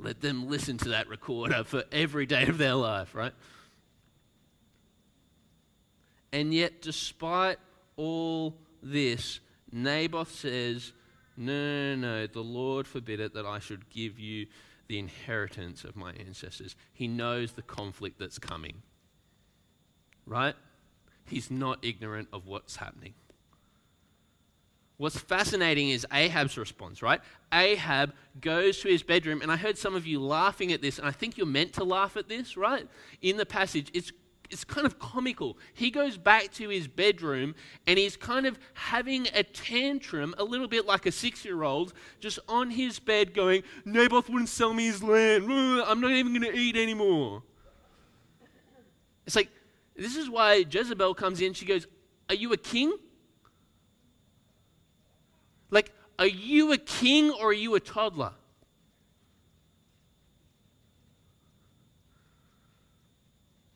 Let 0.00 0.20
them 0.20 0.50
listen 0.50 0.76
to 0.78 0.88
that 0.88 1.06
recorder 1.08 1.62
for 1.62 1.84
every 1.92 2.26
day 2.26 2.48
of 2.48 2.58
their 2.58 2.74
life, 2.74 3.14
right? 3.14 3.34
And 6.32 6.52
yet, 6.52 6.82
despite 6.82 7.58
all 7.96 8.56
this, 8.82 9.38
Naboth 9.70 10.32
says, 10.32 10.92
No, 11.36 11.94
no, 11.94 11.94
no, 11.94 12.26
the 12.26 12.40
Lord 12.40 12.88
forbid 12.88 13.20
it 13.20 13.34
that 13.34 13.46
I 13.46 13.60
should 13.60 13.88
give 13.88 14.18
you 14.18 14.48
the 14.88 14.98
inheritance 14.98 15.84
of 15.84 15.96
my 15.96 16.12
ancestors. 16.12 16.76
He 16.92 17.08
knows 17.08 17.52
the 17.52 17.62
conflict 17.62 18.18
that's 18.18 18.38
coming, 18.38 18.82
right? 20.26 20.54
He's 21.26 21.50
not 21.50 21.78
ignorant 21.82 22.28
of 22.32 22.46
what's 22.46 22.76
happening. 22.76 23.14
What's 24.96 25.18
fascinating 25.18 25.90
is 25.90 26.06
Ahab's 26.12 26.56
response, 26.56 27.02
right? 27.02 27.20
Ahab 27.52 28.12
goes 28.40 28.80
to 28.80 28.88
his 28.88 29.02
bedroom, 29.02 29.42
and 29.42 29.50
I 29.50 29.56
heard 29.56 29.76
some 29.76 29.96
of 29.96 30.06
you 30.06 30.20
laughing 30.20 30.72
at 30.72 30.82
this, 30.82 30.98
and 30.98 31.08
I 31.08 31.10
think 31.10 31.36
you're 31.36 31.46
meant 31.46 31.72
to 31.74 31.84
laugh 31.84 32.16
at 32.16 32.28
this, 32.28 32.56
right? 32.56 32.86
In 33.20 33.36
the 33.36 33.46
passage, 33.46 33.90
it's 33.92 34.12
it's 34.54 34.64
kind 34.64 34.86
of 34.86 35.00
comical. 35.00 35.58
He 35.74 35.90
goes 35.90 36.16
back 36.16 36.52
to 36.52 36.68
his 36.68 36.86
bedroom 36.86 37.56
and 37.88 37.98
he's 37.98 38.16
kind 38.16 38.46
of 38.46 38.56
having 38.74 39.26
a 39.34 39.42
tantrum, 39.42 40.32
a 40.38 40.44
little 40.44 40.68
bit 40.68 40.86
like 40.86 41.06
a 41.06 41.12
six 41.12 41.44
year 41.44 41.64
old, 41.64 41.92
just 42.20 42.38
on 42.48 42.70
his 42.70 43.00
bed 43.00 43.34
going, 43.34 43.64
Naboth 43.84 44.30
wouldn't 44.30 44.48
sell 44.48 44.72
me 44.72 44.86
his 44.86 45.02
land. 45.02 45.44
I'm 45.52 46.00
not 46.00 46.12
even 46.12 46.40
going 46.40 46.52
to 46.52 46.56
eat 46.56 46.76
anymore. 46.76 47.42
It's 49.26 49.34
like, 49.34 49.50
this 49.96 50.14
is 50.14 50.30
why 50.30 50.64
Jezebel 50.70 51.14
comes 51.14 51.40
in. 51.40 51.52
She 51.52 51.66
goes, 51.66 51.88
Are 52.28 52.36
you 52.36 52.52
a 52.52 52.56
king? 52.56 52.96
Like, 55.70 55.90
are 56.16 56.28
you 56.28 56.70
a 56.70 56.78
king 56.78 57.32
or 57.32 57.48
are 57.48 57.52
you 57.52 57.74
a 57.74 57.80
toddler? 57.80 58.32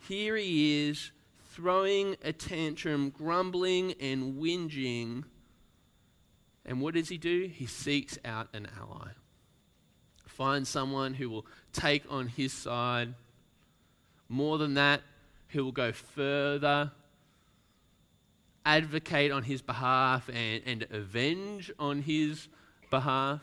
Here 0.08 0.36
he 0.36 0.88
is 0.88 1.10
throwing 1.50 2.16
a 2.24 2.32
tantrum, 2.32 3.10
grumbling 3.10 3.92
and 4.00 4.40
whinging. 4.40 5.24
And 6.64 6.80
what 6.80 6.94
does 6.94 7.10
he 7.10 7.18
do? 7.18 7.50
He 7.52 7.66
seeks 7.66 8.18
out 8.24 8.48
an 8.54 8.68
ally. 8.80 9.10
Finds 10.26 10.70
someone 10.70 11.12
who 11.12 11.28
will 11.28 11.46
take 11.74 12.04
on 12.08 12.28
his 12.28 12.54
side. 12.54 13.12
More 14.30 14.56
than 14.56 14.74
that, 14.74 15.02
who 15.48 15.64
will 15.64 15.72
go 15.72 15.92
further 15.92 16.90
advocate 18.64 19.30
on 19.30 19.42
his 19.42 19.60
behalf 19.60 20.30
and, 20.32 20.62
and 20.64 20.86
avenge 20.90 21.70
on 21.78 22.00
his 22.00 22.48
behalf. 22.90 23.42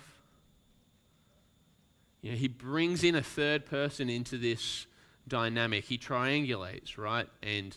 You 2.21 2.31
know, 2.31 2.37
he 2.37 2.47
brings 2.47 3.03
in 3.03 3.13
a 3.13 3.21
third 3.21 3.67
person 3.67 4.09
into 4.09 4.37
this 4.39 4.87
dynamic. 5.27 5.85
He 5.85 5.97
triangulates, 5.97 6.97
right? 6.97 7.27
And 7.41 7.75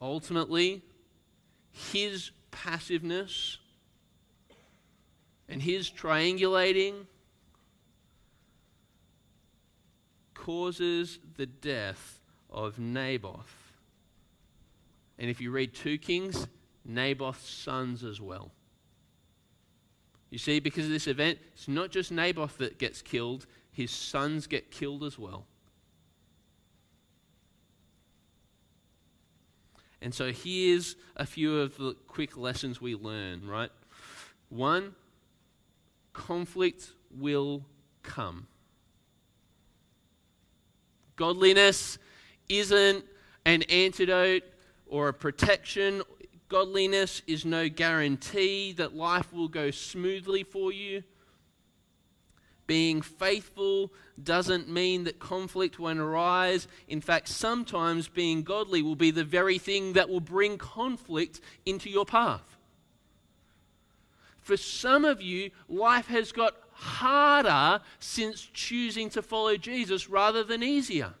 ultimately, 0.00 0.82
his 1.72 2.30
passiveness 2.50 3.58
and 5.48 5.62
his 5.62 5.90
triangulating 5.90 7.06
causes 10.34 11.18
the 11.36 11.46
death 11.46 12.20
of 12.50 12.78
Naboth. 12.78 13.72
And 15.18 15.30
if 15.30 15.40
you 15.40 15.50
read 15.50 15.74
2 15.74 15.98
Kings, 15.98 16.46
Naboth's 16.84 17.48
sons 17.48 18.04
as 18.04 18.20
well. 18.20 18.52
You 20.30 20.38
see, 20.38 20.60
because 20.60 20.84
of 20.84 20.90
this 20.90 21.06
event, 21.06 21.38
it's 21.54 21.68
not 21.68 21.90
just 21.90 22.12
Naboth 22.12 22.58
that 22.58 22.78
gets 22.78 23.00
killed, 23.00 23.46
his 23.72 23.90
sons 23.90 24.46
get 24.46 24.70
killed 24.70 25.04
as 25.04 25.18
well. 25.18 25.46
And 30.06 30.14
so 30.14 30.30
here's 30.30 30.94
a 31.16 31.26
few 31.26 31.58
of 31.58 31.76
the 31.78 31.96
quick 32.06 32.36
lessons 32.36 32.80
we 32.80 32.94
learn, 32.94 33.44
right? 33.44 33.72
One, 34.50 34.94
conflict 36.12 36.92
will 37.10 37.64
come. 38.04 38.46
Godliness 41.16 41.98
isn't 42.48 43.04
an 43.46 43.62
antidote 43.64 44.44
or 44.86 45.08
a 45.08 45.12
protection. 45.12 46.02
Godliness 46.48 47.22
is 47.26 47.44
no 47.44 47.68
guarantee 47.68 48.74
that 48.74 48.94
life 48.94 49.32
will 49.32 49.48
go 49.48 49.72
smoothly 49.72 50.44
for 50.44 50.70
you. 50.70 51.02
Being 52.66 53.00
faithful 53.00 53.92
doesn't 54.20 54.68
mean 54.68 55.04
that 55.04 55.18
conflict 55.18 55.78
won't 55.78 56.00
arise. 56.00 56.66
In 56.88 57.00
fact, 57.00 57.28
sometimes 57.28 58.08
being 58.08 58.42
godly 58.42 58.82
will 58.82 58.96
be 58.96 59.10
the 59.10 59.24
very 59.24 59.58
thing 59.58 59.92
that 59.92 60.08
will 60.08 60.20
bring 60.20 60.58
conflict 60.58 61.40
into 61.64 61.88
your 61.88 62.04
path. 62.04 62.56
For 64.40 64.56
some 64.56 65.04
of 65.04 65.20
you, 65.20 65.50
life 65.68 66.06
has 66.06 66.32
got 66.32 66.54
harder 66.72 67.82
since 67.98 68.48
choosing 68.52 69.10
to 69.10 69.22
follow 69.22 69.56
Jesus 69.56 70.08
rather 70.08 70.44
than 70.44 70.62
easier. 70.62 71.14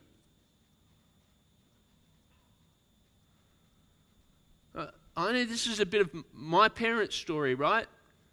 Uh, 4.74 4.86
I 5.16 5.32
know 5.32 5.44
this 5.44 5.66
is 5.66 5.80
a 5.80 5.86
bit 5.86 6.02
of 6.02 6.10
my 6.32 6.68
parents' 6.68 7.16
story, 7.16 7.54
right? 7.54 7.86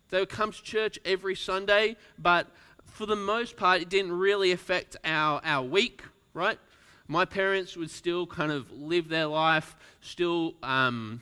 They 0.09 0.19
would 0.19 0.29
come 0.29 0.51
to 0.51 0.63
church 0.63 0.99
every 1.05 1.35
Sunday, 1.35 1.95
but 2.19 2.47
for 2.93 3.07
the 3.07 3.15
most 3.15 3.57
part, 3.57 3.81
it 3.81 3.89
didn't 3.89 4.11
really 4.11 4.51
affect 4.51 4.95
our, 5.03 5.41
our 5.43 5.65
week, 5.65 6.03
right? 6.35 6.59
My 7.07 7.25
parents 7.25 7.75
would 7.75 7.89
still 7.89 8.27
kind 8.27 8.51
of 8.51 8.71
live 8.71 9.09
their 9.09 9.25
life, 9.25 9.75
still 10.01 10.53
um, 10.61 11.21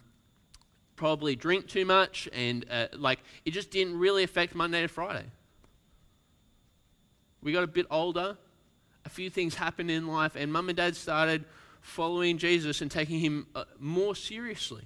probably 0.97 1.33
drink 1.35 1.67
too 1.67 1.85
much, 1.85 2.27
and 2.33 2.65
uh, 2.69 2.87
like 2.97 3.19
it 3.45 3.51
just 3.51 3.71
didn't 3.71 3.97
really 3.97 4.23
affect 4.23 4.53
Monday 4.53 4.81
to 4.81 4.89
Friday. 4.89 5.23
We 7.41 7.53
got 7.53 7.63
a 7.63 7.67
bit 7.67 7.87
older, 7.89 8.37
a 9.05 9.09
few 9.09 9.29
things 9.29 9.55
happened 9.55 9.89
in 9.89 10.07
life, 10.07 10.35
and 10.35 10.51
mum 10.51 10.67
and 10.67 10.75
dad 10.75 10.97
started 10.97 11.45
following 11.79 12.37
Jesus 12.37 12.81
and 12.81 12.91
taking 12.91 13.19
him 13.19 13.47
uh, 13.55 13.63
more 13.79 14.13
seriously. 14.13 14.83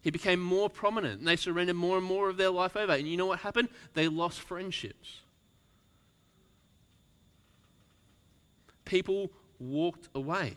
He 0.00 0.10
became 0.10 0.40
more 0.40 0.70
prominent, 0.70 1.18
and 1.18 1.28
they 1.28 1.36
surrendered 1.36 1.76
more 1.76 1.98
and 1.98 2.06
more 2.06 2.30
of 2.30 2.38
their 2.38 2.50
life 2.50 2.74
over. 2.74 2.92
And 2.94 3.06
you 3.06 3.18
know 3.18 3.26
what 3.26 3.40
happened? 3.40 3.68
They 3.92 4.08
lost 4.08 4.40
friendships. 4.40 5.20
People 8.84 9.30
walked 9.58 10.08
away. 10.14 10.56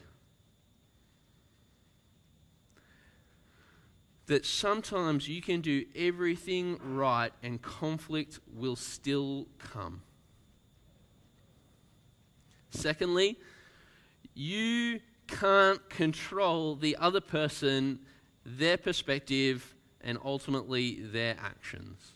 that 4.28 4.46
sometimes 4.46 5.28
you 5.28 5.42
can 5.42 5.62
do 5.62 5.86
everything 5.96 6.78
right 6.84 7.32
and 7.42 7.62
conflict 7.62 8.40
will 8.54 8.76
still 8.76 9.48
come. 9.58 10.02
Secondly, 12.70 13.38
you 14.34 15.00
can't 15.28 15.90
control 15.90 16.76
the 16.76 16.96
other 16.98 17.22
person, 17.22 18.00
their 18.46 18.78
perspective, 18.78 19.74
and 20.02 20.18
ultimately 20.24 21.02
their 21.02 21.36
actions. 21.42 22.12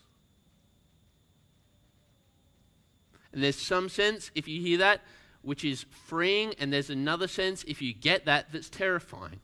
And 3.32 3.42
there's 3.42 3.56
some 3.56 3.88
sense, 3.88 4.30
if 4.34 4.46
you 4.46 4.60
hear 4.60 4.78
that, 4.78 5.00
which 5.42 5.64
is 5.64 5.84
freeing, 6.06 6.54
and 6.58 6.72
there's 6.72 6.90
another 6.90 7.28
sense, 7.28 7.64
if 7.64 7.82
you 7.82 7.92
get 7.92 8.24
that, 8.24 8.52
that's 8.52 8.68
terrifying. 8.70 9.40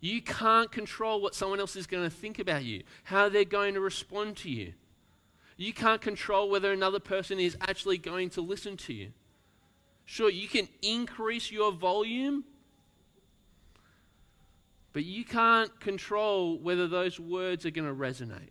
You 0.00 0.20
can't 0.20 0.70
control 0.70 1.20
what 1.20 1.34
someone 1.34 1.60
else 1.60 1.76
is 1.76 1.86
going 1.86 2.02
to 2.02 2.10
think 2.10 2.38
about 2.38 2.64
you, 2.64 2.82
how 3.04 3.28
they're 3.28 3.44
going 3.44 3.74
to 3.74 3.80
respond 3.80 4.36
to 4.38 4.50
you. 4.50 4.72
You 5.56 5.72
can't 5.72 6.00
control 6.00 6.50
whether 6.50 6.72
another 6.72 6.98
person 6.98 7.38
is 7.38 7.56
actually 7.60 7.98
going 7.98 8.30
to 8.30 8.40
listen 8.40 8.76
to 8.78 8.92
you. 8.92 9.12
Sure, 10.04 10.28
you 10.28 10.48
can 10.48 10.68
increase 10.82 11.52
your 11.52 11.70
volume, 11.70 12.44
but 14.92 15.04
you 15.04 15.24
can't 15.24 15.78
control 15.80 16.58
whether 16.58 16.88
those 16.88 17.20
words 17.20 17.64
are 17.64 17.70
going 17.70 17.86
to 17.86 17.94
resonate. 17.94 18.50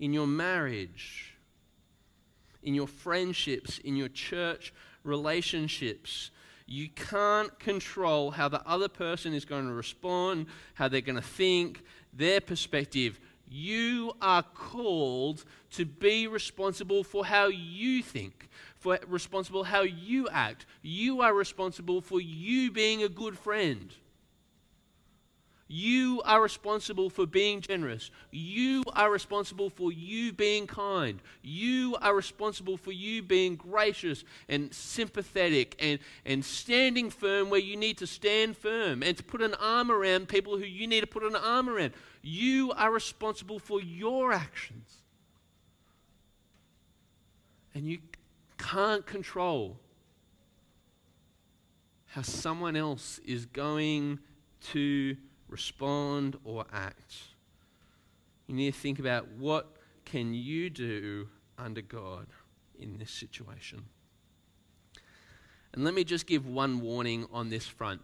In 0.00 0.12
your 0.12 0.26
marriage, 0.26 1.34
in 2.62 2.74
your 2.74 2.88
friendships, 2.88 3.78
in 3.78 3.94
your 3.94 4.08
church 4.08 4.72
relationships, 5.04 6.30
you 6.66 6.88
can't 6.88 7.56
control 7.58 8.30
how 8.30 8.48
the 8.48 8.66
other 8.66 8.88
person 8.88 9.34
is 9.34 9.44
going 9.44 9.66
to 9.66 9.74
respond, 9.74 10.46
how 10.74 10.88
they're 10.88 11.00
going 11.00 11.16
to 11.16 11.22
think, 11.22 11.82
their 12.12 12.40
perspective. 12.40 13.20
You 13.48 14.12
are 14.22 14.42
called 14.42 15.44
to 15.72 15.84
be 15.84 16.26
responsible 16.28 17.04
for 17.04 17.26
how 17.26 17.48
you 17.48 18.02
think, 18.02 18.48
for 18.76 18.98
responsible 19.06 19.64
how 19.64 19.82
you 19.82 20.28
act. 20.28 20.64
You 20.82 21.20
are 21.20 21.34
responsible 21.34 22.00
for 22.00 22.20
you 22.20 22.70
being 22.70 23.02
a 23.02 23.08
good 23.08 23.36
friend. 23.36 23.92
You 25.72 26.20
are 26.24 26.42
responsible 26.42 27.10
for 27.10 27.26
being 27.26 27.60
generous. 27.60 28.10
You 28.32 28.82
are 28.94 29.08
responsible 29.08 29.70
for 29.70 29.92
you 29.92 30.32
being 30.32 30.66
kind. 30.66 31.20
You 31.42 31.96
are 32.02 32.12
responsible 32.12 32.76
for 32.76 32.90
you 32.90 33.22
being 33.22 33.54
gracious 33.54 34.24
and 34.48 34.74
sympathetic 34.74 35.76
and, 35.78 36.00
and 36.26 36.44
standing 36.44 37.08
firm 37.08 37.50
where 37.50 37.60
you 37.60 37.76
need 37.76 37.98
to 37.98 38.08
stand 38.08 38.56
firm 38.56 39.04
and 39.04 39.16
to 39.16 39.22
put 39.22 39.42
an 39.42 39.54
arm 39.54 39.92
around 39.92 40.26
people 40.26 40.58
who 40.58 40.64
you 40.64 40.88
need 40.88 41.02
to 41.02 41.06
put 41.06 41.22
an 41.22 41.36
arm 41.36 41.70
around. 41.70 41.92
You 42.20 42.72
are 42.72 42.90
responsible 42.90 43.60
for 43.60 43.80
your 43.80 44.32
actions. 44.32 44.96
And 47.76 47.86
you 47.86 47.98
can't 48.58 49.06
control 49.06 49.78
how 52.06 52.22
someone 52.22 52.74
else 52.74 53.20
is 53.24 53.46
going 53.46 54.18
to 54.72 55.16
respond 55.50 56.38
or 56.44 56.64
act. 56.72 57.16
You 58.46 58.54
need 58.54 58.72
to 58.72 58.78
think 58.78 58.98
about 58.98 59.28
what 59.38 59.76
can 60.04 60.34
you 60.34 60.70
do 60.70 61.28
under 61.58 61.82
God 61.82 62.26
in 62.78 62.98
this 62.98 63.10
situation. 63.10 63.84
And 65.72 65.84
let 65.84 65.94
me 65.94 66.02
just 66.04 66.26
give 66.26 66.46
one 66.46 66.80
warning 66.80 67.26
on 67.32 67.50
this 67.50 67.66
front. 67.66 68.00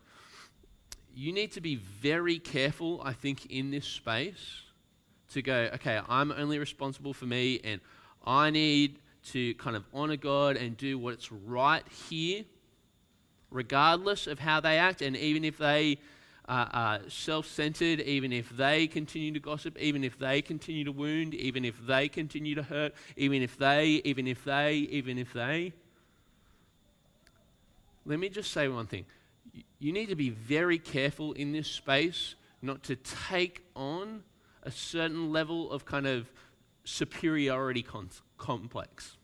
You 1.14 1.32
need 1.32 1.52
to 1.52 1.60
be 1.60 1.76
very 1.76 2.38
careful, 2.38 3.00
I 3.02 3.12
think, 3.12 3.46
in 3.46 3.70
this 3.70 3.86
space 3.86 4.62
to 5.30 5.42
go, 5.42 5.70
okay, 5.74 6.00
I'm 6.08 6.30
only 6.30 6.58
responsible 6.58 7.12
for 7.12 7.24
me 7.24 7.60
and 7.64 7.80
I 8.24 8.50
need 8.50 8.98
to 9.32 9.54
kind 9.54 9.74
of 9.74 9.84
honor 9.92 10.16
God 10.16 10.56
and 10.56 10.76
do 10.76 10.98
what's 10.98 11.32
right 11.32 11.82
here, 12.08 12.44
regardless 13.50 14.26
of 14.26 14.38
how 14.38 14.60
they 14.60 14.78
act. 14.78 15.02
And 15.02 15.16
even 15.16 15.44
if 15.44 15.58
they 15.58 15.98
uh, 16.48 16.66
uh, 16.72 16.98
self 17.08 17.46
centered, 17.46 18.00
even 18.00 18.32
if 18.32 18.48
they 18.56 18.86
continue 18.86 19.32
to 19.32 19.40
gossip, 19.40 19.76
even 19.78 20.04
if 20.04 20.18
they 20.18 20.42
continue 20.42 20.84
to 20.84 20.92
wound, 20.92 21.34
even 21.34 21.64
if 21.64 21.74
they 21.86 22.08
continue 22.08 22.54
to 22.54 22.62
hurt, 22.62 22.94
even 23.16 23.42
if 23.42 23.56
they, 23.58 24.00
even 24.04 24.26
if 24.26 24.44
they, 24.44 24.74
even 24.74 25.18
if 25.18 25.32
they. 25.32 25.72
Let 28.04 28.20
me 28.20 28.28
just 28.28 28.52
say 28.52 28.68
one 28.68 28.86
thing. 28.86 29.04
You 29.80 29.92
need 29.92 30.08
to 30.10 30.14
be 30.14 30.30
very 30.30 30.78
careful 30.78 31.32
in 31.32 31.52
this 31.52 31.66
space 31.66 32.36
not 32.62 32.82
to 32.84 32.96
take 32.96 33.64
on 33.74 34.22
a 34.62 34.70
certain 34.70 35.32
level 35.32 35.70
of 35.70 35.84
kind 35.84 36.06
of 36.06 36.30
superiority 36.84 37.82
con- 37.82 38.10
complex. 38.38 39.16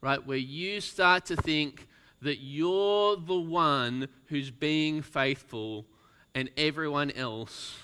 Right? 0.00 0.24
Where 0.24 0.36
you 0.36 0.80
start 0.80 1.26
to 1.26 1.36
think, 1.36 1.88
that 2.26 2.40
you're 2.40 3.16
the 3.16 3.38
one 3.38 4.08
who's 4.26 4.50
being 4.50 5.00
faithful 5.00 5.86
and 6.34 6.50
everyone 6.56 7.12
else 7.12 7.78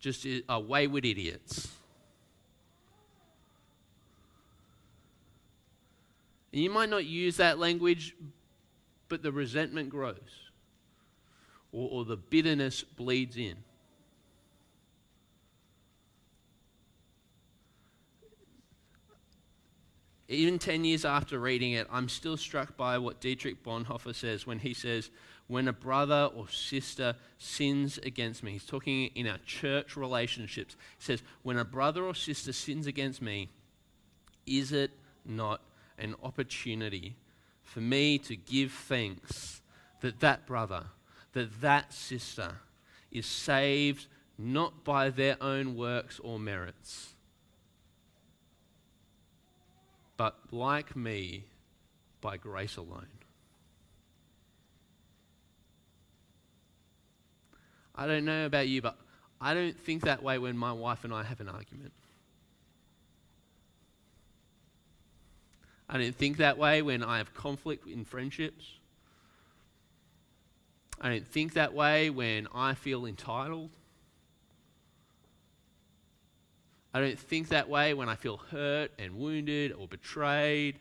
just 0.00 0.26
are 0.48 0.60
wayward 0.60 1.04
idiots. 1.04 1.68
And 6.52 6.60
you 6.60 6.68
might 6.68 6.88
not 6.88 7.04
use 7.04 7.36
that 7.36 7.60
language, 7.60 8.16
but 9.08 9.22
the 9.22 9.30
resentment 9.30 9.88
grows 9.88 10.50
or, 11.70 11.88
or 11.92 12.04
the 12.04 12.16
bitterness 12.16 12.82
bleeds 12.82 13.36
in. 13.36 13.54
Even 20.28 20.58
10 20.58 20.84
years 20.84 21.04
after 21.04 21.38
reading 21.38 21.72
it, 21.72 21.86
I'm 21.90 22.08
still 22.08 22.36
struck 22.36 22.76
by 22.76 22.98
what 22.98 23.20
Dietrich 23.20 23.62
Bonhoeffer 23.62 24.14
says 24.14 24.46
when 24.46 24.58
he 24.58 24.74
says, 24.74 25.10
When 25.46 25.68
a 25.68 25.72
brother 25.72 26.30
or 26.34 26.48
sister 26.48 27.14
sins 27.38 27.98
against 27.98 28.42
me, 28.42 28.52
he's 28.52 28.64
talking 28.64 29.10
in 29.14 29.28
our 29.28 29.38
church 29.46 29.96
relationships. 29.96 30.76
He 30.98 31.04
says, 31.04 31.22
When 31.42 31.58
a 31.58 31.64
brother 31.64 32.04
or 32.04 32.14
sister 32.14 32.52
sins 32.52 32.88
against 32.88 33.22
me, 33.22 33.50
is 34.46 34.72
it 34.72 34.90
not 35.24 35.60
an 35.96 36.16
opportunity 36.22 37.14
for 37.62 37.80
me 37.80 38.18
to 38.18 38.34
give 38.34 38.72
thanks 38.72 39.62
that 40.00 40.18
that 40.20 40.44
brother, 40.44 40.86
that 41.34 41.60
that 41.60 41.92
sister 41.92 42.56
is 43.12 43.26
saved 43.26 44.06
not 44.38 44.82
by 44.82 45.08
their 45.10 45.36
own 45.40 45.76
works 45.76 46.18
or 46.18 46.40
merits? 46.40 47.15
But 50.16 50.36
like 50.50 50.96
me, 50.96 51.44
by 52.20 52.36
grace 52.36 52.76
alone. 52.76 53.06
I 57.94 58.06
don't 58.06 58.24
know 58.24 58.46
about 58.46 58.68
you, 58.68 58.82
but 58.82 58.96
I 59.40 59.54
don't 59.54 59.78
think 59.78 60.02
that 60.02 60.22
way 60.22 60.38
when 60.38 60.56
my 60.56 60.72
wife 60.72 61.04
and 61.04 61.12
I 61.12 61.22
have 61.22 61.40
an 61.40 61.48
argument. 61.48 61.92
I 65.88 65.98
don't 65.98 66.14
think 66.14 66.38
that 66.38 66.58
way 66.58 66.82
when 66.82 67.02
I 67.02 67.18
have 67.18 67.32
conflict 67.34 67.86
in 67.86 68.04
friendships. 68.04 68.64
I 71.00 71.10
don't 71.10 71.26
think 71.26 71.54
that 71.54 71.74
way 71.74 72.10
when 72.10 72.48
I 72.54 72.74
feel 72.74 73.06
entitled. 73.06 73.75
I 76.96 77.00
don't 77.00 77.18
think 77.18 77.48
that 77.48 77.68
way 77.68 77.92
when 77.92 78.08
I 78.08 78.14
feel 78.14 78.38
hurt 78.38 78.90
and 78.98 79.18
wounded 79.18 79.70
or 79.70 79.86
betrayed. 79.86 80.78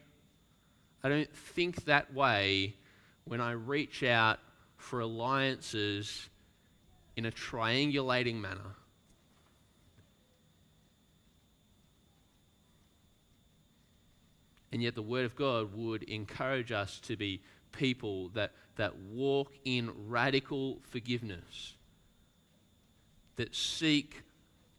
I 1.04 1.10
don't 1.10 1.30
think 1.36 1.84
that 1.88 2.14
way 2.14 2.74
when 3.26 3.42
I 3.42 3.52
reach 3.52 4.02
out 4.02 4.40
for 4.78 5.02
alliances 5.02 6.30
in 7.18 7.26
a 7.26 7.32
triangulating 7.32 8.40
manner. 8.40 8.78
And 14.72 14.82
yet, 14.82 14.96
the 14.96 15.02
Word 15.02 15.26
of 15.26 15.36
God 15.36 15.76
would 15.76 16.04
encourage 16.04 16.72
us 16.72 16.98
to 17.08 17.18
be 17.18 17.42
people 17.74 18.30
that, 18.30 18.54
that 18.78 18.96
walk 18.98 19.52
in 19.66 19.92
radical 20.08 20.80
forgiveness, 20.90 21.74
that 23.36 23.54
seek 23.54 24.22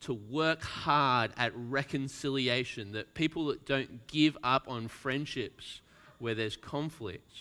to 0.07 0.14
work 0.14 0.62
hard 0.62 1.33
at 1.37 1.51
reconciliation, 1.57 2.92
that 2.92 3.12
people 3.14 3.47
that 3.47 3.66
don't 3.66 4.07
give 4.07 4.38
up 4.45 4.69
on 4.69 4.87
friendships 4.87 5.81
where 6.21 6.33
there's 6.33 6.57
conflict. 6.57 7.33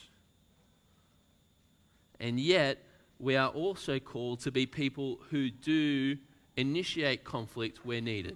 And 2.19 2.39
yet, 2.39 2.79
we 3.19 3.35
are 3.35 3.49
also 3.49 3.99
called 3.99 4.39
to 4.41 4.51
be 4.51 4.65
people 4.65 5.19
who 5.29 5.51
do 5.51 6.17
initiate 6.57 7.23
conflict 7.23 7.85
where 7.85 8.01
needed. 8.01 8.35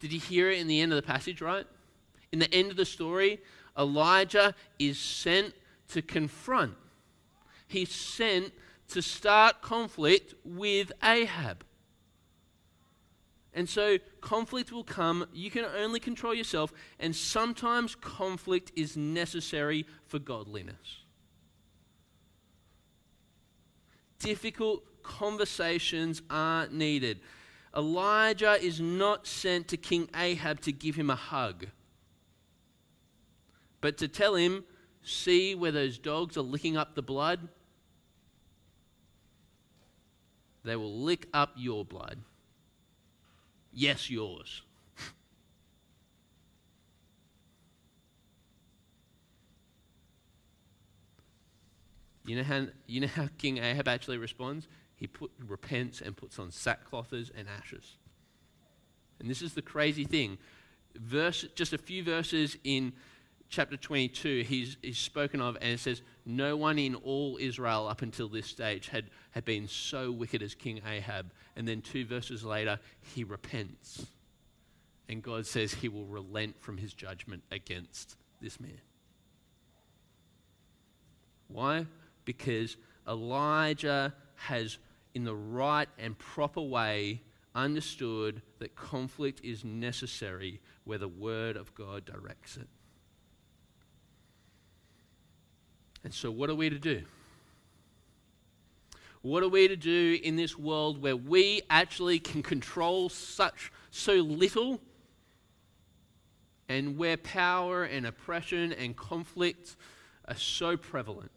Did 0.00 0.12
you 0.12 0.20
hear 0.20 0.50
it 0.50 0.58
in 0.58 0.68
the 0.68 0.82
end 0.82 0.92
of 0.92 0.96
the 0.96 1.02
passage, 1.02 1.40
right? 1.40 1.66
In 2.32 2.38
the 2.38 2.52
end 2.54 2.70
of 2.70 2.76
the 2.76 2.84
story, 2.84 3.40
Elijah 3.78 4.54
is 4.78 4.98
sent 4.98 5.54
to 5.88 6.02
confront. 6.02 6.74
He's 7.66 7.90
sent 7.90 8.52
to 8.88 9.02
start 9.02 9.60
conflict 9.62 10.34
with 10.44 10.92
Ahab. 11.02 11.64
And 13.54 13.68
so 13.68 13.98
conflict 14.20 14.72
will 14.72 14.84
come. 14.84 15.26
You 15.32 15.50
can 15.50 15.64
only 15.64 16.00
control 16.00 16.34
yourself, 16.34 16.72
and 17.00 17.14
sometimes 17.14 17.94
conflict 17.94 18.72
is 18.76 18.96
necessary 18.96 19.86
for 20.06 20.18
godliness. 20.18 21.02
Difficult 24.18 24.84
conversations 25.02 26.22
are 26.30 26.68
needed. 26.68 27.20
Elijah 27.76 28.62
is 28.62 28.80
not 28.80 29.26
sent 29.26 29.68
to 29.68 29.76
King 29.76 30.08
Ahab 30.14 30.60
to 30.62 30.72
give 30.72 30.94
him 30.96 31.10
a 31.10 31.14
hug, 31.16 31.66
but 33.80 33.98
to 33.98 34.08
tell 34.08 34.34
him, 34.34 34.64
see 35.02 35.54
where 35.54 35.72
those 35.72 35.98
dogs 35.98 36.36
are 36.36 36.42
licking 36.42 36.76
up 36.76 36.94
the 36.94 37.02
blood? 37.02 37.48
They 40.64 40.76
will 40.76 41.00
lick 41.00 41.26
up 41.32 41.52
your 41.56 41.84
blood. 41.84 42.18
Yes, 43.72 44.10
yours. 44.10 44.62
you 52.24 52.36
know 52.36 52.42
how 52.42 52.66
you 52.86 53.00
know 53.00 53.06
how 53.06 53.28
King 53.38 53.58
Ahab 53.58 53.88
actually 53.88 54.18
responds? 54.18 54.68
He 54.96 55.06
put, 55.06 55.30
repents 55.46 56.00
and 56.00 56.16
puts 56.16 56.38
on 56.38 56.50
sackcloths 56.50 57.30
and 57.36 57.48
ashes. 57.48 57.96
And 59.20 59.30
this 59.30 59.42
is 59.42 59.54
the 59.54 59.62
crazy 59.62 60.04
thing. 60.04 60.38
Verse, 60.96 61.44
just 61.54 61.72
a 61.72 61.78
few 61.78 62.02
verses 62.02 62.56
in 62.64 62.92
chapter 63.48 63.76
22, 63.76 64.42
he's, 64.42 64.76
he's 64.82 64.98
spoken 64.98 65.40
of, 65.40 65.56
and 65.60 65.72
it 65.72 65.80
says, 65.80 66.02
No 66.30 66.58
one 66.58 66.78
in 66.78 66.94
all 66.94 67.38
Israel 67.40 67.88
up 67.88 68.02
until 68.02 68.28
this 68.28 68.46
stage 68.46 68.88
had, 68.88 69.06
had 69.30 69.46
been 69.46 69.66
so 69.66 70.12
wicked 70.12 70.42
as 70.42 70.54
King 70.54 70.82
Ahab. 70.86 71.32
And 71.56 71.66
then 71.66 71.80
two 71.80 72.04
verses 72.04 72.44
later, 72.44 72.78
he 73.00 73.24
repents. 73.24 74.06
And 75.08 75.22
God 75.22 75.46
says 75.46 75.72
he 75.72 75.88
will 75.88 76.04
relent 76.04 76.60
from 76.60 76.76
his 76.76 76.92
judgment 76.92 77.44
against 77.50 78.16
this 78.42 78.60
man. 78.60 78.78
Why? 81.48 81.86
Because 82.26 82.76
Elijah 83.08 84.12
has, 84.34 84.76
in 85.14 85.24
the 85.24 85.34
right 85.34 85.88
and 85.98 86.16
proper 86.18 86.60
way, 86.60 87.22
understood 87.54 88.42
that 88.58 88.76
conflict 88.76 89.40
is 89.42 89.64
necessary 89.64 90.60
where 90.84 90.98
the 90.98 91.08
word 91.08 91.56
of 91.56 91.74
God 91.74 92.04
directs 92.04 92.58
it. 92.58 92.68
And 96.04 96.14
so, 96.14 96.30
what 96.30 96.50
are 96.50 96.54
we 96.54 96.70
to 96.70 96.78
do? 96.78 97.02
What 99.22 99.42
are 99.42 99.48
we 99.48 99.66
to 99.68 99.76
do 99.76 100.18
in 100.22 100.36
this 100.36 100.56
world 100.56 101.02
where 101.02 101.16
we 101.16 101.62
actually 101.68 102.20
can 102.20 102.42
control 102.42 103.08
such 103.08 103.72
so 103.90 104.14
little 104.14 104.80
and 106.68 106.96
where 106.96 107.16
power 107.16 107.84
and 107.84 108.06
oppression 108.06 108.72
and 108.72 108.96
conflict 108.96 109.76
are 110.26 110.36
so 110.36 110.76
prevalent? 110.76 111.32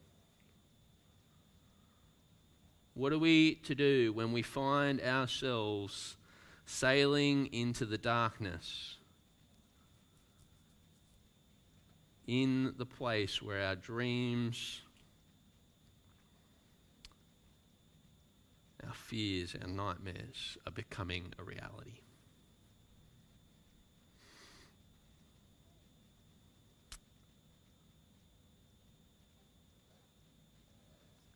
What 2.93 3.13
are 3.13 3.17
we 3.17 3.55
to 3.55 3.73
do 3.73 4.13
when 4.13 4.31
we 4.31 4.41
find 4.41 5.01
ourselves 5.01 6.17
sailing 6.65 7.47
into 7.47 7.85
the 7.85 7.97
darkness? 7.97 8.97
In 12.27 12.73
the 12.77 12.85
place 12.85 13.41
where 13.41 13.63
our 13.63 13.75
dreams, 13.75 14.81
our 18.85 18.93
fears, 18.93 19.55
our 19.61 19.67
nightmares 19.67 20.57
are 20.65 20.71
becoming 20.71 21.33
a 21.39 21.43
reality. 21.43 21.99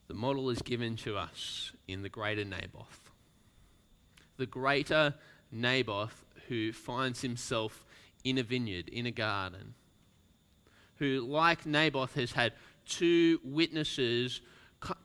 The 0.07 0.13
model 0.13 0.49
is 0.49 0.61
given 0.61 0.95
to 0.97 1.17
us 1.17 1.71
in 1.87 2.03
the 2.03 2.09
greater 2.09 2.45
Naboth. 2.45 3.11
The 4.37 4.45
greater 4.45 5.15
Naboth 5.51 6.23
who 6.47 6.71
finds 6.71 7.21
himself 7.21 7.83
in 8.23 8.37
a 8.37 8.43
vineyard, 8.43 8.87
in 8.89 9.05
a 9.05 9.11
garden 9.11 9.73
who, 10.97 11.21
like 11.21 11.65
Naboth, 11.65 12.15
has 12.15 12.31
had 12.31 12.53
two 12.85 13.39
witnesses, 13.43 14.41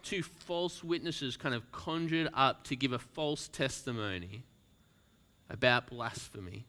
two 0.02 0.22
false 0.22 0.84
witnesses, 0.84 1.36
kind 1.36 1.54
of 1.54 1.70
conjured 1.72 2.28
up 2.34 2.64
to 2.64 2.76
give 2.76 2.92
a 2.92 2.98
false 2.98 3.48
testimony 3.48 4.44
about 5.48 5.88
blasphemy. 5.88 6.64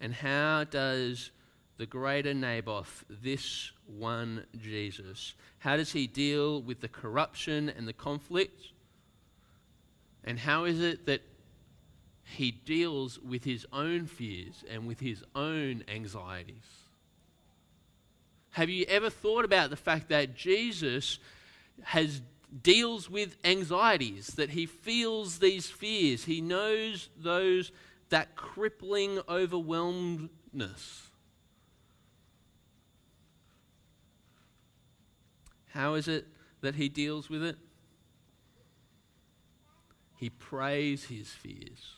And 0.00 0.14
how 0.14 0.64
does 0.64 1.30
the 1.76 1.86
greater 1.86 2.34
Naboth, 2.34 3.04
this 3.08 3.72
one 3.86 4.44
Jesus, 4.60 5.34
how 5.58 5.76
does 5.76 5.92
he 5.92 6.06
deal 6.06 6.60
with 6.62 6.80
the 6.80 6.88
corruption 6.88 7.68
and 7.68 7.88
the 7.88 7.92
conflict? 7.92 8.60
And 10.24 10.38
how 10.38 10.64
is 10.64 10.80
it 10.80 11.06
that 11.06 11.22
he 12.36 12.50
deals 12.50 13.18
with 13.18 13.44
his 13.44 13.66
own 13.72 14.06
fears 14.06 14.64
and 14.70 14.86
with 14.86 15.00
his 15.00 15.24
own 15.34 15.84
anxieties. 15.88 16.54
Have 18.50 18.68
you 18.68 18.84
ever 18.88 19.10
thought 19.10 19.44
about 19.44 19.70
the 19.70 19.76
fact 19.76 20.08
that 20.08 20.34
Jesus 20.34 21.18
has 21.82 22.20
deals 22.62 23.10
with 23.10 23.36
anxieties, 23.44 24.28
that 24.28 24.50
he 24.50 24.66
feels 24.66 25.38
these 25.38 25.66
fears, 25.66 26.24
he 26.24 26.40
knows 26.40 27.08
those 27.16 27.70
that 28.10 28.36
crippling 28.36 29.20
overwhelmedness. 29.28 31.08
How 35.68 35.94
is 35.94 36.08
it 36.08 36.26
that 36.62 36.74
he 36.74 36.88
deals 36.88 37.28
with 37.28 37.42
it? 37.42 37.56
He 40.16 40.30
prays 40.30 41.04
his 41.04 41.28
fears. 41.28 41.96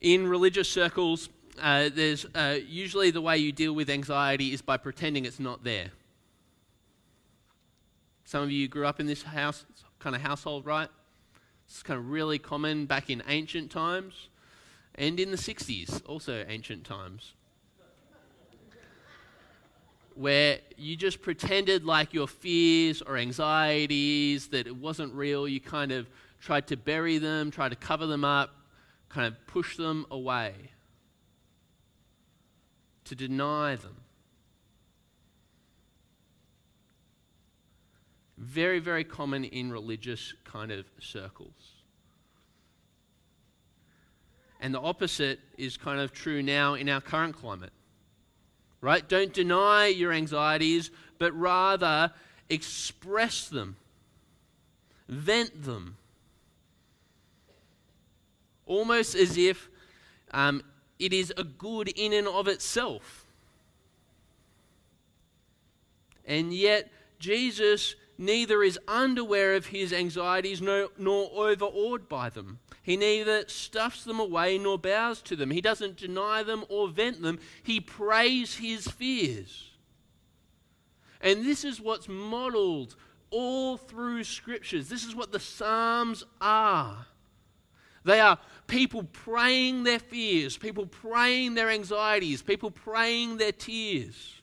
In 0.00 0.26
religious 0.26 0.68
circles, 0.68 1.28
uh, 1.60 1.88
there's 1.92 2.26
uh, 2.34 2.58
usually 2.66 3.10
the 3.10 3.20
way 3.20 3.38
you 3.38 3.52
deal 3.52 3.74
with 3.74 3.88
anxiety 3.88 4.52
is 4.52 4.60
by 4.60 4.76
pretending 4.76 5.24
it's 5.24 5.40
not 5.40 5.64
there. 5.64 5.88
Some 8.24 8.42
of 8.42 8.50
you 8.50 8.68
grew 8.68 8.86
up 8.86 9.00
in 9.00 9.06
this 9.06 9.22
house 9.22 9.64
kind 9.98 10.14
of 10.14 10.22
household, 10.22 10.66
right? 10.66 10.88
It's 11.66 11.82
kind 11.82 11.98
of 11.98 12.10
really 12.10 12.38
common 12.38 12.86
back 12.86 13.08
in 13.10 13.22
ancient 13.26 13.70
times 13.70 14.28
and 14.96 15.20
in 15.20 15.30
the 15.30 15.36
60s, 15.36 16.02
also 16.06 16.44
ancient 16.48 16.84
times, 16.84 17.34
where 20.14 20.58
you 20.76 20.96
just 20.96 21.20
pretended 21.20 21.84
like 21.84 22.14
your 22.14 22.26
fears 22.26 23.02
or 23.02 23.16
anxieties 23.16 24.48
that 24.48 24.66
it 24.66 24.74
wasn't 24.74 25.12
real. 25.12 25.46
You 25.46 25.60
kind 25.60 25.92
of 25.92 26.08
tried 26.40 26.66
to 26.68 26.76
bury 26.76 27.18
them, 27.18 27.50
tried 27.50 27.70
to 27.70 27.76
cover 27.76 28.06
them 28.06 28.24
up, 28.24 28.55
kind 29.16 29.28
of 29.28 29.46
push 29.46 29.78
them 29.78 30.04
away, 30.10 30.52
to 33.02 33.14
deny 33.14 33.74
them. 33.74 33.96
Very, 38.36 38.78
very 38.78 39.04
common 39.04 39.44
in 39.44 39.72
religious 39.72 40.34
kind 40.44 40.70
of 40.70 40.84
circles. 41.00 41.80
And 44.60 44.74
the 44.74 44.82
opposite 44.82 45.40
is 45.56 45.78
kind 45.78 45.98
of 45.98 46.12
true 46.12 46.42
now 46.42 46.74
in 46.74 46.90
our 46.90 47.00
current 47.00 47.36
climate. 47.36 47.72
Right? 48.82 49.08
Don't 49.08 49.32
deny 49.32 49.86
your 49.86 50.12
anxieties, 50.12 50.90
but 51.18 51.32
rather 51.32 52.12
express 52.50 53.48
them, 53.48 53.76
vent 55.08 55.64
them 55.64 55.96
almost 58.66 59.14
as 59.14 59.36
if 59.38 59.68
um, 60.32 60.62
it 60.98 61.12
is 61.12 61.32
a 61.36 61.44
good 61.44 61.88
in 61.88 62.12
and 62.12 62.26
of 62.26 62.48
itself. 62.48 63.24
And 66.24 66.52
yet, 66.52 66.90
Jesus 67.18 67.94
neither 68.18 68.62
is 68.62 68.78
unaware 68.88 69.54
of 69.54 69.66
his 69.66 69.92
anxieties 69.92 70.60
nor, 70.60 70.88
nor 70.98 71.30
overawed 71.34 72.08
by 72.08 72.28
them. 72.28 72.58
He 72.82 72.96
neither 72.96 73.48
stuffs 73.48 74.04
them 74.04 74.20
away 74.20 74.58
nor 74.58 74.78
bows 74.78 75.20
to 75.22 75.36
them. 75.36 75.50
He 75.50 75.60
doesn't 75.60 75.96
deny 75.96 76.42
them 76.42 76.64
or 76.68 76.88
vent 76.88 77.22
them. 77.22 77.38
He 77.62 77.80
prays 77.80 78.56
his 78.56 78.86
fears. 78.86 79.70
And 81.20 81.44
this 81.44 81.64
is 81.64 81.80
what's 81.80 82.08
modeled 82.08 82.96
all 83.30 83.76
through 83.76 84.24
scriptures. 84.24 84.88
This 84.88 85.04
is 85.04 85.14
what 85.14 85.32
the 85.32 85.40
Psalms 85.40 86.24
are. 86.40 87.06
They 88.06 88.20
are 88.20 88.38
people 88.68 89.02
praying 89.02 89.82
their 89.82 89.98
fears, 89.98 90.56
people 90.56 90.86
praying 90.86 91.54
their 91.54 91.68
anxieties, 91.68 92.40
people 92.40 92.70
praying 92.70 93.38
their 93.38 93.50
tears. 93.50 94.40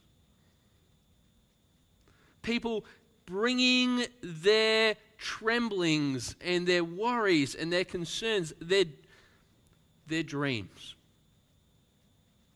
People 2.41 2.83
bringing 3.25 4.05
their 4.21 4.97
tremblings 5.17 6.35
and 6.41 6.67
their 6.67 6.83
worries 6.83 7.55
and 7.55 7.71
their 7.71 7.85
concerns, 7.85 8.53
their, 8.59 8.83
their 10.07 10.23
dreams, 10.23 10.95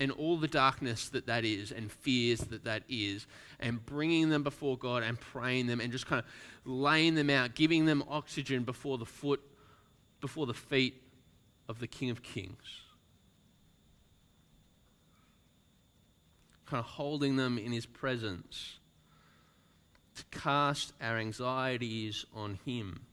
and 0.01 0.11
all 0.11 0.35
the 0.35 0.49
darkness 0.49 1.07
that 1.07 1.25
that 1.27 1.45
is, 1.45 1.71
and 1.71 1.89
fears 1.89 2.41
that 2.41 2.65
that 2.65 2.83
is, 2.89 3.27
and 3.61 3.83
bringing 3.85 4.29
them 4.29 4.43
before 4.43 4.77
God 4.77 5.03
and 5.03 5.17
praying 5.17 5.67
them 5.67 5.79
and 5.79 5.89
just 5.89 6.05
kind 6.05 6.19
of 6.19 6.25
laying 6.69 7.15
them 7.15 7.29
out, 7.29 7.55
giving 7.55 7.85
them 7.85 8.03
oxygen 8.09 8.65
before 8.65 8.97
the 8.97 9.05
foot, 9.05 9.41
before 10.21 10.45
the 10.45 10.53
feet 10.53 11.01
of 11.67 11.79
the 11.79 11.87
King 11.87 12.09
of 12.09 12.23
Kings. 12.23 12.81
Kind 16.65 16.79
of 16.79 16.85
holding 16.85 17.35
them 17.35 17.57
in 17.57 17.71
his 17.71 17.85
presence 17.85 18.79
to 20.17 20.39
cast 20.39 20.93
our 20.99 21.17
anxieties 21.17 22.25
on 22.33 22.57
Him 22.65 23.05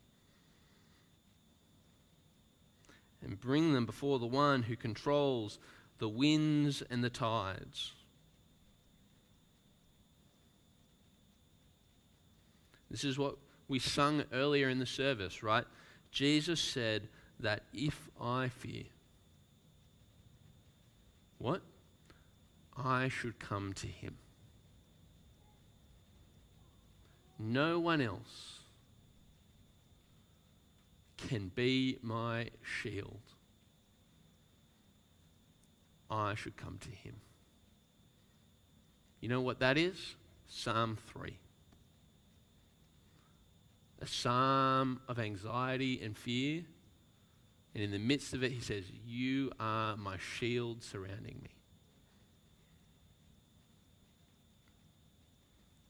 and 3.22 3.38
bring 3.38 3.74
them 3.74 3.84
before 3.84 4.18
the 4.18 4.26
one 4.26 4.62
who 4.62 4.76
controls 4.76 5.58
the 5.98 6.08
winds 6.08 6.82
and 6.90 7.04
the 7.04 7.10
tides. 7.10 7.92
This 12.90 13.04
is 13.04 13.18
what 13.18 13.36
we 13.68 13.78
sung 13.78 14.24
earlier 14.32 14.68
in 14.68 14.78
the 14.78 14.86
service, 14.86 15.42
right? 15.42 15.64
Jesus 16.14 16.60
said 16.60 17.08
that 17.40 17.64
if 17.74 18.08
I 18.20 18.48
fear, 18.48 18.84
what? 21.38 21.60
I 22.76 23.08
should 23.08 23.40
come 23.40 23.72
to 23.74 23.88
him. 23.88 24.16
No 27.38 27.80
one 27.80 28.00
else 28.00 28.60
can 31.16 31.50
be 31.52 31.98
my 32.00 32.50
shield. 32.62 33.20
I 36.08 36.36
should 36.36 36.56
come 36.56 36.78
to 36.78 36.90
him. 36.90 37.16
You 39.20 39.28
know 39.28 39.40
what 39.40 39.58
that 39.58 39.76
is? 39.76 40.14
Psalm 40.46 40.96
3. 41.12 41.36
A 44.04 44.06
psalm 44.06 45.00
of 45.08 45.18
anxiety 45.18 45.98
and 46.02 46.14
fear. 46.14 46.62
And 47.74 47.82
in 47.82 47.90
the 47.90 47.98
midst 47.98 48.34
of 48.34 48.44
it, 48.44 48.52
he 48.52 48.60
says, 48.60 48.84
You 49.06 49.50
are 49.58 49.96
my 49.96 50.18
shield 50.18 50.82
surrounding 50.82 51.40
me. 51.42 51.48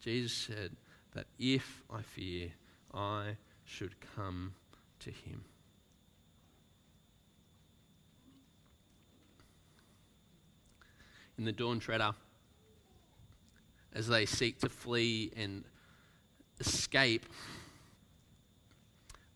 Jesus 0.00 0.32
said, 0.32 0.76
that 1.14 1.26
if 1.40 1.82
I 1.90 2.02
fear, 2.02 2.50
I 2.92 3.36
should 3.64 3.94
come 4.14 4.54
to 5.00 5.10
him. 5.10 5.44
In 11.36 11.44
the 11.44 11.52
Dawn 11.52 11.80
Treader, 11.80 12.12
as 13.92 14.06
they 14.06 14.24
seek 14.24 14.60
to 14.60 14.68
flee 14.68 15.32
and 15.36 15.64
escape, 16.60 17.26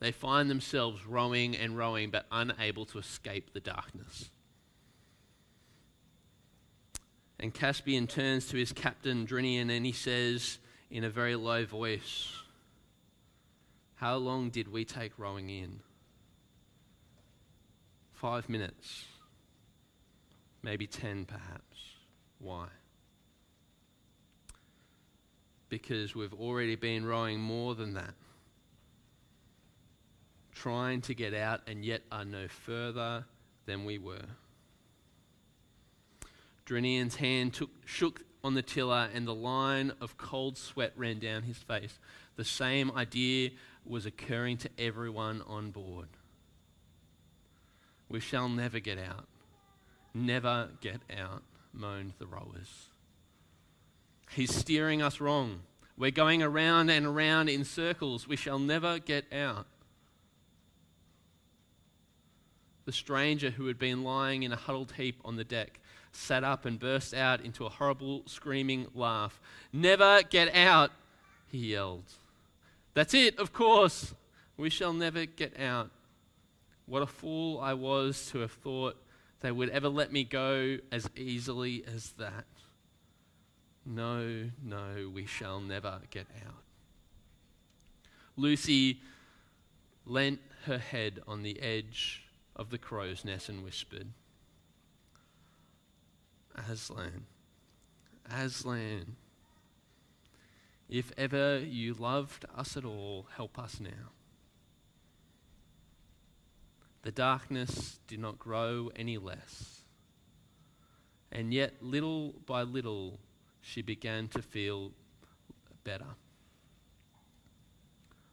they 0.01 0.13
find 0.13 0.49
themselves 0.49 1.07
rowing 1.07 1.57
and 1.57 1.77
rowing 1.77 2.11
but 2.11 2.27
unable 2.31 2.87
to 2.87 2.99
escape 2.99 3.53
the 3.53 3.61
darkness. 3.61 4.31
And 7.41 7.55
Caspian 7.55 8.07
turns 8.07 8.47
to 8.49 8.57
his 8.57 8.73
captain, 8.73 9.27
Drinian, 9.27 9.71
and 9.71 9.87
he 9.87 9.93
says, 9.93 10.59
in 10.91 11.05
a 11.05 11.11
very 11.11 11.37
low 11.37 11.65
voice, 11.65 12.33
How 13.97 14.17
long 14.17 14.51
did 14.51 14.69
we 14.69 14.85
take 14.85 15.19
rowing 15.19 15.51
in? 15.51 15.81
Five 18.13 18.49
minutes, 18.49 19.05
maybe 20.63 20.87
ten 20.87 21.25
perhaps. 21.25 21.79
Why? 22.41 22.67
Because 25.69 26.17
we've 26.17 26.35
already 26.35 26.75
been 26.75 27.05
rowing 27.05 27.39
more 27.39 27.75
than 27.75 27.95
that, 27.95 28.15
trying 30.59 31.01
to 31.03 31.15
get 31.15 31.35
out 31.35 31.61
and 31.67 31.85
yet 31.85 32.03
are 32.11 32.25
no 32.25 32.49
further 32.49 33.25
than 33.67 33.85
we 33.85 33.99
were. 33.99 34.27
Drinian's 36.67 37.17
hand 37.17 37.55
took, 37.55 37.71
shook 37.85 38.23
on 38.43 38.55
the 38.55 38.63
tiller, 38.63 39.09
and 39.15 39.27
the 39.27 39.35
line 39.35 39.93
of 40.01 40.17
cold 40.17 40.59
sweat 40.59 40.93
ran 40.97 41.19
down 41.19 41.43
his 41.43 41.59
face. 41.59 41.99
The 42.37 42.45
same 42.45 42.91
idea 42.93 43.51
was 43.87 44.05
occurring 44.05 44.59
to 44.59 44.71
everyone 44.79 45.43
on 45.47 45.71
board. 45.71 46.09
We 48.09 48.21
shall 48.21 48.49
never 48.49 48.81
get 48.81 48.99
out. 48.99 49.27
Never 50.15 50.71
get 50.81 51.01
out, 51.17 51.43
moaned 51.73 52.15
the 52.19 52.27
rowers. 52.27 52.89
He's 54.31 54.55
steering 54.55 55.03
us 55.03 55.21
wrong. 55.21 55.61
We're 55.97 56.11
going 56.11 56.43
around 56.43 56.91
and 56.91 57.07
around 57.07 57.49
in 57.49 57.65
circles. 57.65 58.27
We 58.29 58.37
shall 58.37 58.59
never 58.59 58.99
get 58.99 59.33
out. 59.33 59.67
The 62.89 62.93
stranger 62.93 63.51
who 63.51 63.67
had 63.67 63.79
been 63.79 64.03
lying 64.03 64.45
in 64.45 64.53
a 64.55 64.57
huddled 64.57 64.93
heap 64.93 65.21
on 65.23 65.37
the 65.37 65.45
deck 65.45 65.79
sat 66.11 66.43
up 66.43 66.65
and 66.65 66.81
burst 66.81 67.13
out 67.13 67.43
into 67.43 67.67
a 67.67 67.69
horrible 67.69 68.23
screaming 68.25 68.87
laugh. 68.95 69.39
Never 69.75 70.23
get 70.23 70.55
out, 70.55 70.91
he 71.49 71.59
yelled. 71.59 72.11
That's 72.95 73.13
it, 73.13 73.39
of 73.39 73.53
course. 73.53 74.15
We 74.57 74.71
shall 74.71 74.95
never 74.95 75.27
get 75.27 75.61
out. 75.61 75.91
What 76.87 77.03
a 77.03 77.07
fool 77.07 77.61
I 77.61 77.75
was 77.75 78.31
to 78.31 78.39
have 78.39 78.53
thought 78.53 78.97
they 79.41 79.53
would 79.53 79.69
ever 79.69 79.91
let 79.91 80.11
me 80.11 80.25
go 80.25 80.79
as 80.91 81.11
easily 81.15 81.85
as 81.95 82.13
that. 82.13 82.47
No, 83.85 84.49
no, 84.65 85.11
we 85.13 85.27
shall 85.27 85.61
never 85.61 86.01
get 86.09 86.27
out. 86.47 86.63
Lucy 88.39 89.03
leant 90.07 90.41
her 90.65 90.79
head 90.79 91.21
on 91.29 91.43
the 91.43 91.61
edge 91.61 92.25
of 92.59 92.71
the 92.71 92.79
crow's 92.79 93.25
nest 93.25 93.49
and 93.49 93.63
whispered, 93.63 94.09
Aslan, 96.55 97.27
Aslan, 98.29 99.17
if 100.89 101.13
ever 101.17 101.59
you 101.59 101.95
loved 101.95 102.45
us 102.57 102.77
at 102.77 102.85
all, 102.85 103.29
help 103.37 103.59
us 103.59 103.79
now. 103.79 104.11
The 107.03 107.13
darkness 107.13 108.01
did 108.09 108.19
not 108.19 108.39
grow 108.39 108.91
any 108.97 109.19
less, 109.19 109.83
and 111.31 111.55
yet 111.55 111.75
little 111.81 112.35
by 112.45 112.63
little 112.63 113.21
she 113.61 113.83
began 113.83 114.29
to 114.29 114.43
feel 114.43 114.93
better. 115.85 116.17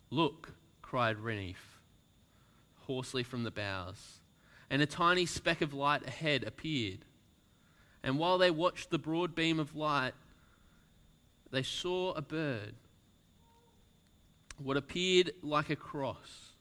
Look, 0.09 0.53
cried 0.81 1.17
Rynelf, 1.17 1.74
hoarsely 2.87 3.23
from 3.23 3.43
the 3.43 3.51
bows, 3.51 4.19
and 4.69 4.81
a 4.81 4.85
tiny 4.85 5.25
speck 5.25 5.61
of 5.61 5.73
light 5.73 6.05
ahead 6.07 6.43
appeared. 6.43 6.99
And 8.03 8.19
while 8.19 8.37
they 8.37 8.51
watched 8.51 8.89
the 8.89 8.99
broad 8.99 9.35
beam 9.35 9.59
of 9.59 9.75
light, 9.75 10.13
they 11.51 11.63
saw 11.63 12.13
a 12.13 12.21
bird, 12.21 12.75
what 14.57 14.77
appeared 14.77 15.31
like 15.41 15.69
a 15.69 15.75
cross. 15.75 16.51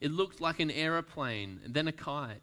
It 0.00 0.12
looked 0.12 0.40
like 0.40 0.60
an 0.60 0.70
aeroplane, 0.70 1.60
then 1.66 1.88
a 1.88 1.92
kite, 1.92 2.42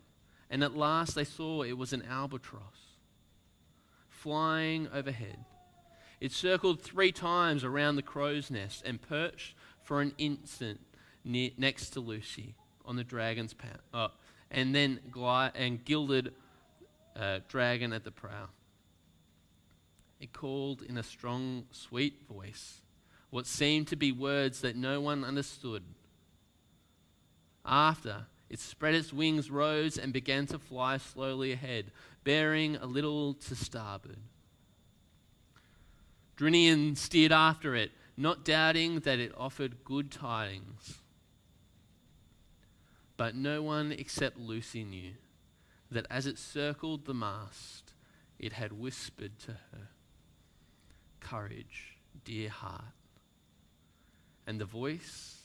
and 0.50 0.64
at 0.64 0.76
last 0.76 1.16
they 1.16 1.24
saw 1.24 1.64
it 1.64 1.78
was 1.78 1.94
an 1.94 2.04
albatross 2.04 2.86
flying 4.26 4.88
overhead. 4.92 5.46
It 6.20 6.32
circled 6.32 6.82
three 6.82 7.12
times 7.12 7.64
around 7.64 7.96
the 7.96 8.02
crow's 8.02 8.50
nest 8.50 8.82
and 8.84 9.00
perched 9.00 9.54
for 9.84 10.02
an 10.02 10.14
instant 10.18 10.80
near, 11.24 11.52
next 11.60 11.92
to 11.92 12.00
Lucy 12.00 12.56
on 12.86 12.96
the 12.96 13.04
dragon's 13.04 13.54
path, 13.54 13.82
uh, 13.94 14.10
and 14.52 14.74
then 14.74 15.00
glide 15.12 15.52
and 15.56 15.84
gilded 15.84 16.34
uh, 17.16 17.40
dragon 17.48 17.94
at 17.94 18.04
the 18.04 18.12
prow. 18.12 18.50
It 20.20 20.34
called 20.34 20.82
in 20.82 20.98
a 20.98 21.04
strong, 21.04 21.66
sweet 21.72 22.22
voice 22.28 22.82
what 23.36 23.46
seemed 23.46 23.86
to 23.86 23.98
be 23.98 24.14
words 24.14 24.62
that 24.62 24.78
no 24.78 25.02
one 25.02 25.26
understood. 25.26 25.84
After, 27.66 28.28
it 28.50 28.60
spread 28.60 28.96
its 28.96 29.12
wings, 29.12 29.52
rose, 29.52 29.98
and 29.98 30.14
began 30.14 30.46
to 30.48 30.58
fly 30.58 30.98
slowly 30.98 31.52
ahead, 31.52 31.92
bearing 32.24 32.78
a 32.78 32.86
little 32.86 33.34
to 33.34 33.56
starboard. 33.56 34.20
Drinian 36.38 36.96
steered 36.96 37.34
after 37.34 37.76
it, 37.76 37.92
not 38.16 38.46
doubting 38.46 39.02
that 39.02 39.20
it 39.20 39.34
offered 39.36 39.84
good 39.84 40.12
tidings. 40.12 41.02
But 43.18 43.36
no 43.36 43.64
one 43.64 43.92
except 43.92 44.38
Lucy 44.38 44.84
knew 44.84 45.14
that 45.92 46.06
as 46.10 46.26
it 46.26 46.38
circled 46.38 47.06
the 47.06 47.14
mast, 47.14 47.94
it 48.40 48.54
had 48.54 48.74
whispered 48.74 49.40
to 49.40 49.52
her, 49.52 49.90
Courage, 51.20 51.98
dear 52.24 52.50
heart. 52.50 52.84
And 54.46 54.60
the 54.60 54.66
voice, 54.66 55.40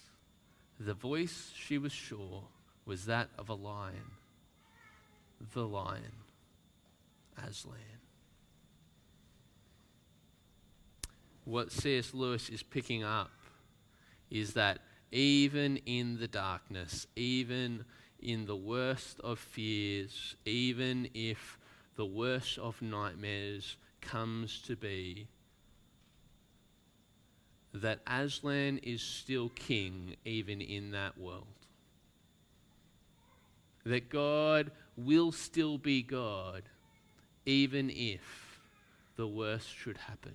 the 0.79 0.95
voice, 0.95 1.53
she 1.55 1.79
was 1.79 1.93
sure, 1.93 2.45
was 2.85 3.07
that 3.07 3.31
of 3.39 3.49
a 3.49 3.55
lion. 3.55 4.11
The 5.55 5.67
lion, 5.67 6.13
Aslan. 7.39 7.79
What 11.45 11.73
C.S. 11.73 12.13
Lewis 12.13 12.49
is 12.51 12.63
picking 12.63 13.03
up 13.03 13.31
is 14.31 14.53
that 14.55 14.81
even 15.13 15.77
in 15.79 16.19
the 16.19 16.29
darkness, 16.29 17.07
even 17.17 17.85
in 18.21 18.47
the 18.47 18.57
worst 18.57 19.21
of 19.21 19.39
fears, 19.39 20.37
even 20.45 21.09
if 21.15 21.59
the 21.97 22.07
worst 22.07 22.59
of 22.59 22.81
nightmares 22.81 23.77
comes 24.01 24.63
to 24.63 24.77
be, 24.77 25.27
that 27.73 28.01
Aslan 28.07 28.79
is 28.79 29.01
still 29.03 29.49
king 29.51 30.17
even 30.25 30.61
in 30.61 30.91
that 30.93 31.19
world. 31.19 31.47
That 33.85 34.09
God 34.09 34.71
will 34.97 35.33
still 35.33 35.79
be 35.79 36.03
God 36.03 36.63
even 37.47 37.91
if 37.91 38.61
the 39.17 39.27
worst 39.27 39.69
should 39.69 39.97
happen. 39.97 40.35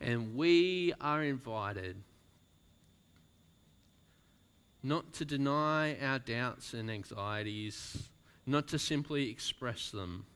And 0.00 0.36
we 0.36 0.92
are 1.00 1.22
invited 1.22 1.96
not 4.82 5.12
to 5.14 5.24
deny 5.24 5.96
our 6.00 6.18
doubts 6.18 6.74
and 6.74 6.90
anxieties, 6.90 8.08
not 8.46 8.68
to 8.68 8.78
simply 8.78 9.30
express 9.30 9.90
them, 9.90 10.26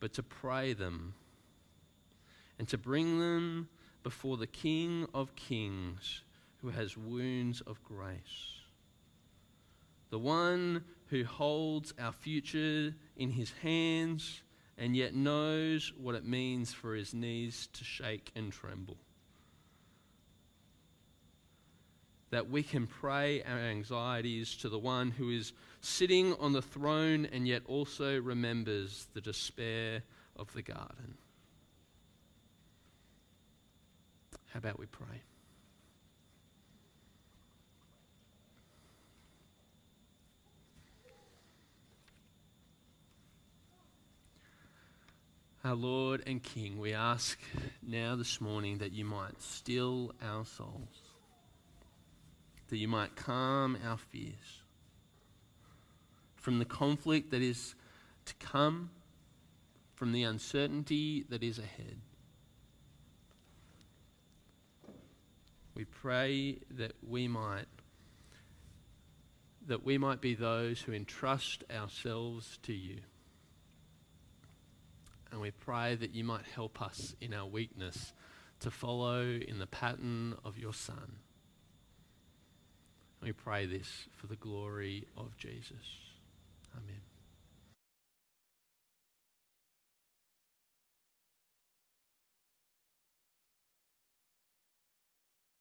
but 0.00 0.12
to 0.14 0.22
pray 0.22 0.72
them 0.72 1.14
and 2.58 2.68
to 2.68 2.78
bring 2.78 3.18
them 3.18 3.68
before 4.02 4.36
the 4.36 4.46
King 4.46 5.06
of 5.14 5.34
Kings 5.36 6.22
who 6.62 6.70
has 6.70 6.96
wounds 6.96 7.60
of 7.62 7.82
grace. 7.84 8.62
The 10.10 10.18
one 10.18 10.84
who 11.08 11.24
holds 11.24 11.92
our 11.98 12.12
future 12.12 12.94
in 13.16 13.30
his 13.30 13.52
hands 13.62 14.42
and 14.76 14.96
yet 14.96 15.14
knows 15.14 15.92
what 15.96 16.14
it 16.14 16.24
means 16.24 16.72
for 16.72 16.94
his 16.94 17.12
knees 17.12 17.68
to 17.74 17.84
shake 17.84 18.30
and 18.34 18.52
tremble. 18.52 18.96
That 22.30 22.50
we 22.50 22.62
can 22.62 22.86
pray 22.86 23.42
our 23.42 23.58
anxieties 23.58 24.54
to 24.56 24.68
the 24.68 24.78
one 24.78 25.10
who 25.10 25.30
is 25.30 25.52
sitting 25.80 26.34
on 26.34 26.52
the 26.52 26.62
throne 26.62 27.26
and 27.26 27.48
yet 27.48 27.62
also 27.66 28.20
remembers 28.20 29.06
the 29.14 29.20
despair 29.20 30.02
of 30.36 30.52
the 30.52 30.62
garden. 30.62 31.16
How 34.52 34.58
about 34.58 34.78
we 34.78 34.86
pray? 34.86 35.22
Our 45.64 45.74
Lord 45.74 46.22
and 46.26 46.42
King, 46.42 46.78
we 46.78 46.94
ask 46.94 47.38
now 47.82 48.16
this 48.16 48.40
morning 48.40 48.78
that 48.78 48.92
you 48.92 49.04
might 49.04 49.42
still 49.42 50.12
our 50.22 50.46
souls 50.46 51.07
that 52.68 52.76
you 52.76 52.88
might 52.88 53.16
calm 53.16 53.78
our 53.86 53.96
fears 53.96 54.62
from 56.36 56.58
the 56.58 56.64
conflict 56.64 57.30
that 57.30 57.42
is 57.42 57.74
to 58.24 58.34
come, 58.36 58.90
from 59.94 60.12
the 60.12 60.22
uncertainty 60.22 61.24
that 61.28 61.42
is 61.42 61.58
ahead. 61.58 61.98
We 65.74 65.84
pray 65.84 66.58
that 66.70 66.92
we 67.06 67.28
might 67.28 67.66
that 69.66 69.84
we 69.84 69.98
might 69.98 70.22
be 70.22 70.34
those 70.34 70.80
who 70.80 70.92
entrust 70.92 71.62
ourselves 71.70 72.58
to 72.62 72.72
you. 72.72 73.00
And 75.30 75.42
we 75.42 75.50
pray 75.50 75.94
that 75.94 76.14
you 76.14 76.24
might 76.24 76.46
help 76.54 76.80
us 76.80 77.14
in 77.20 77.34
our 77.34 77.44
weakness 77.44 78.14
to 78.60 78.70
follow 78.70 79.22
in 79.22 79.58
the 79.58 79.66
pattern 79.66 80.34
of 80.42 80.56
your 80.56 80.72
Son. 80.72 81.18
We 83.22 83.32
pray 83.32 83.66
this 83.66 84.06
for 84.16 84.26
the 84.26 84.36
glory 84.36 85.06
of 85.16 85.36
Jesus. 85.36 85.72
Amen. 86.76 87.07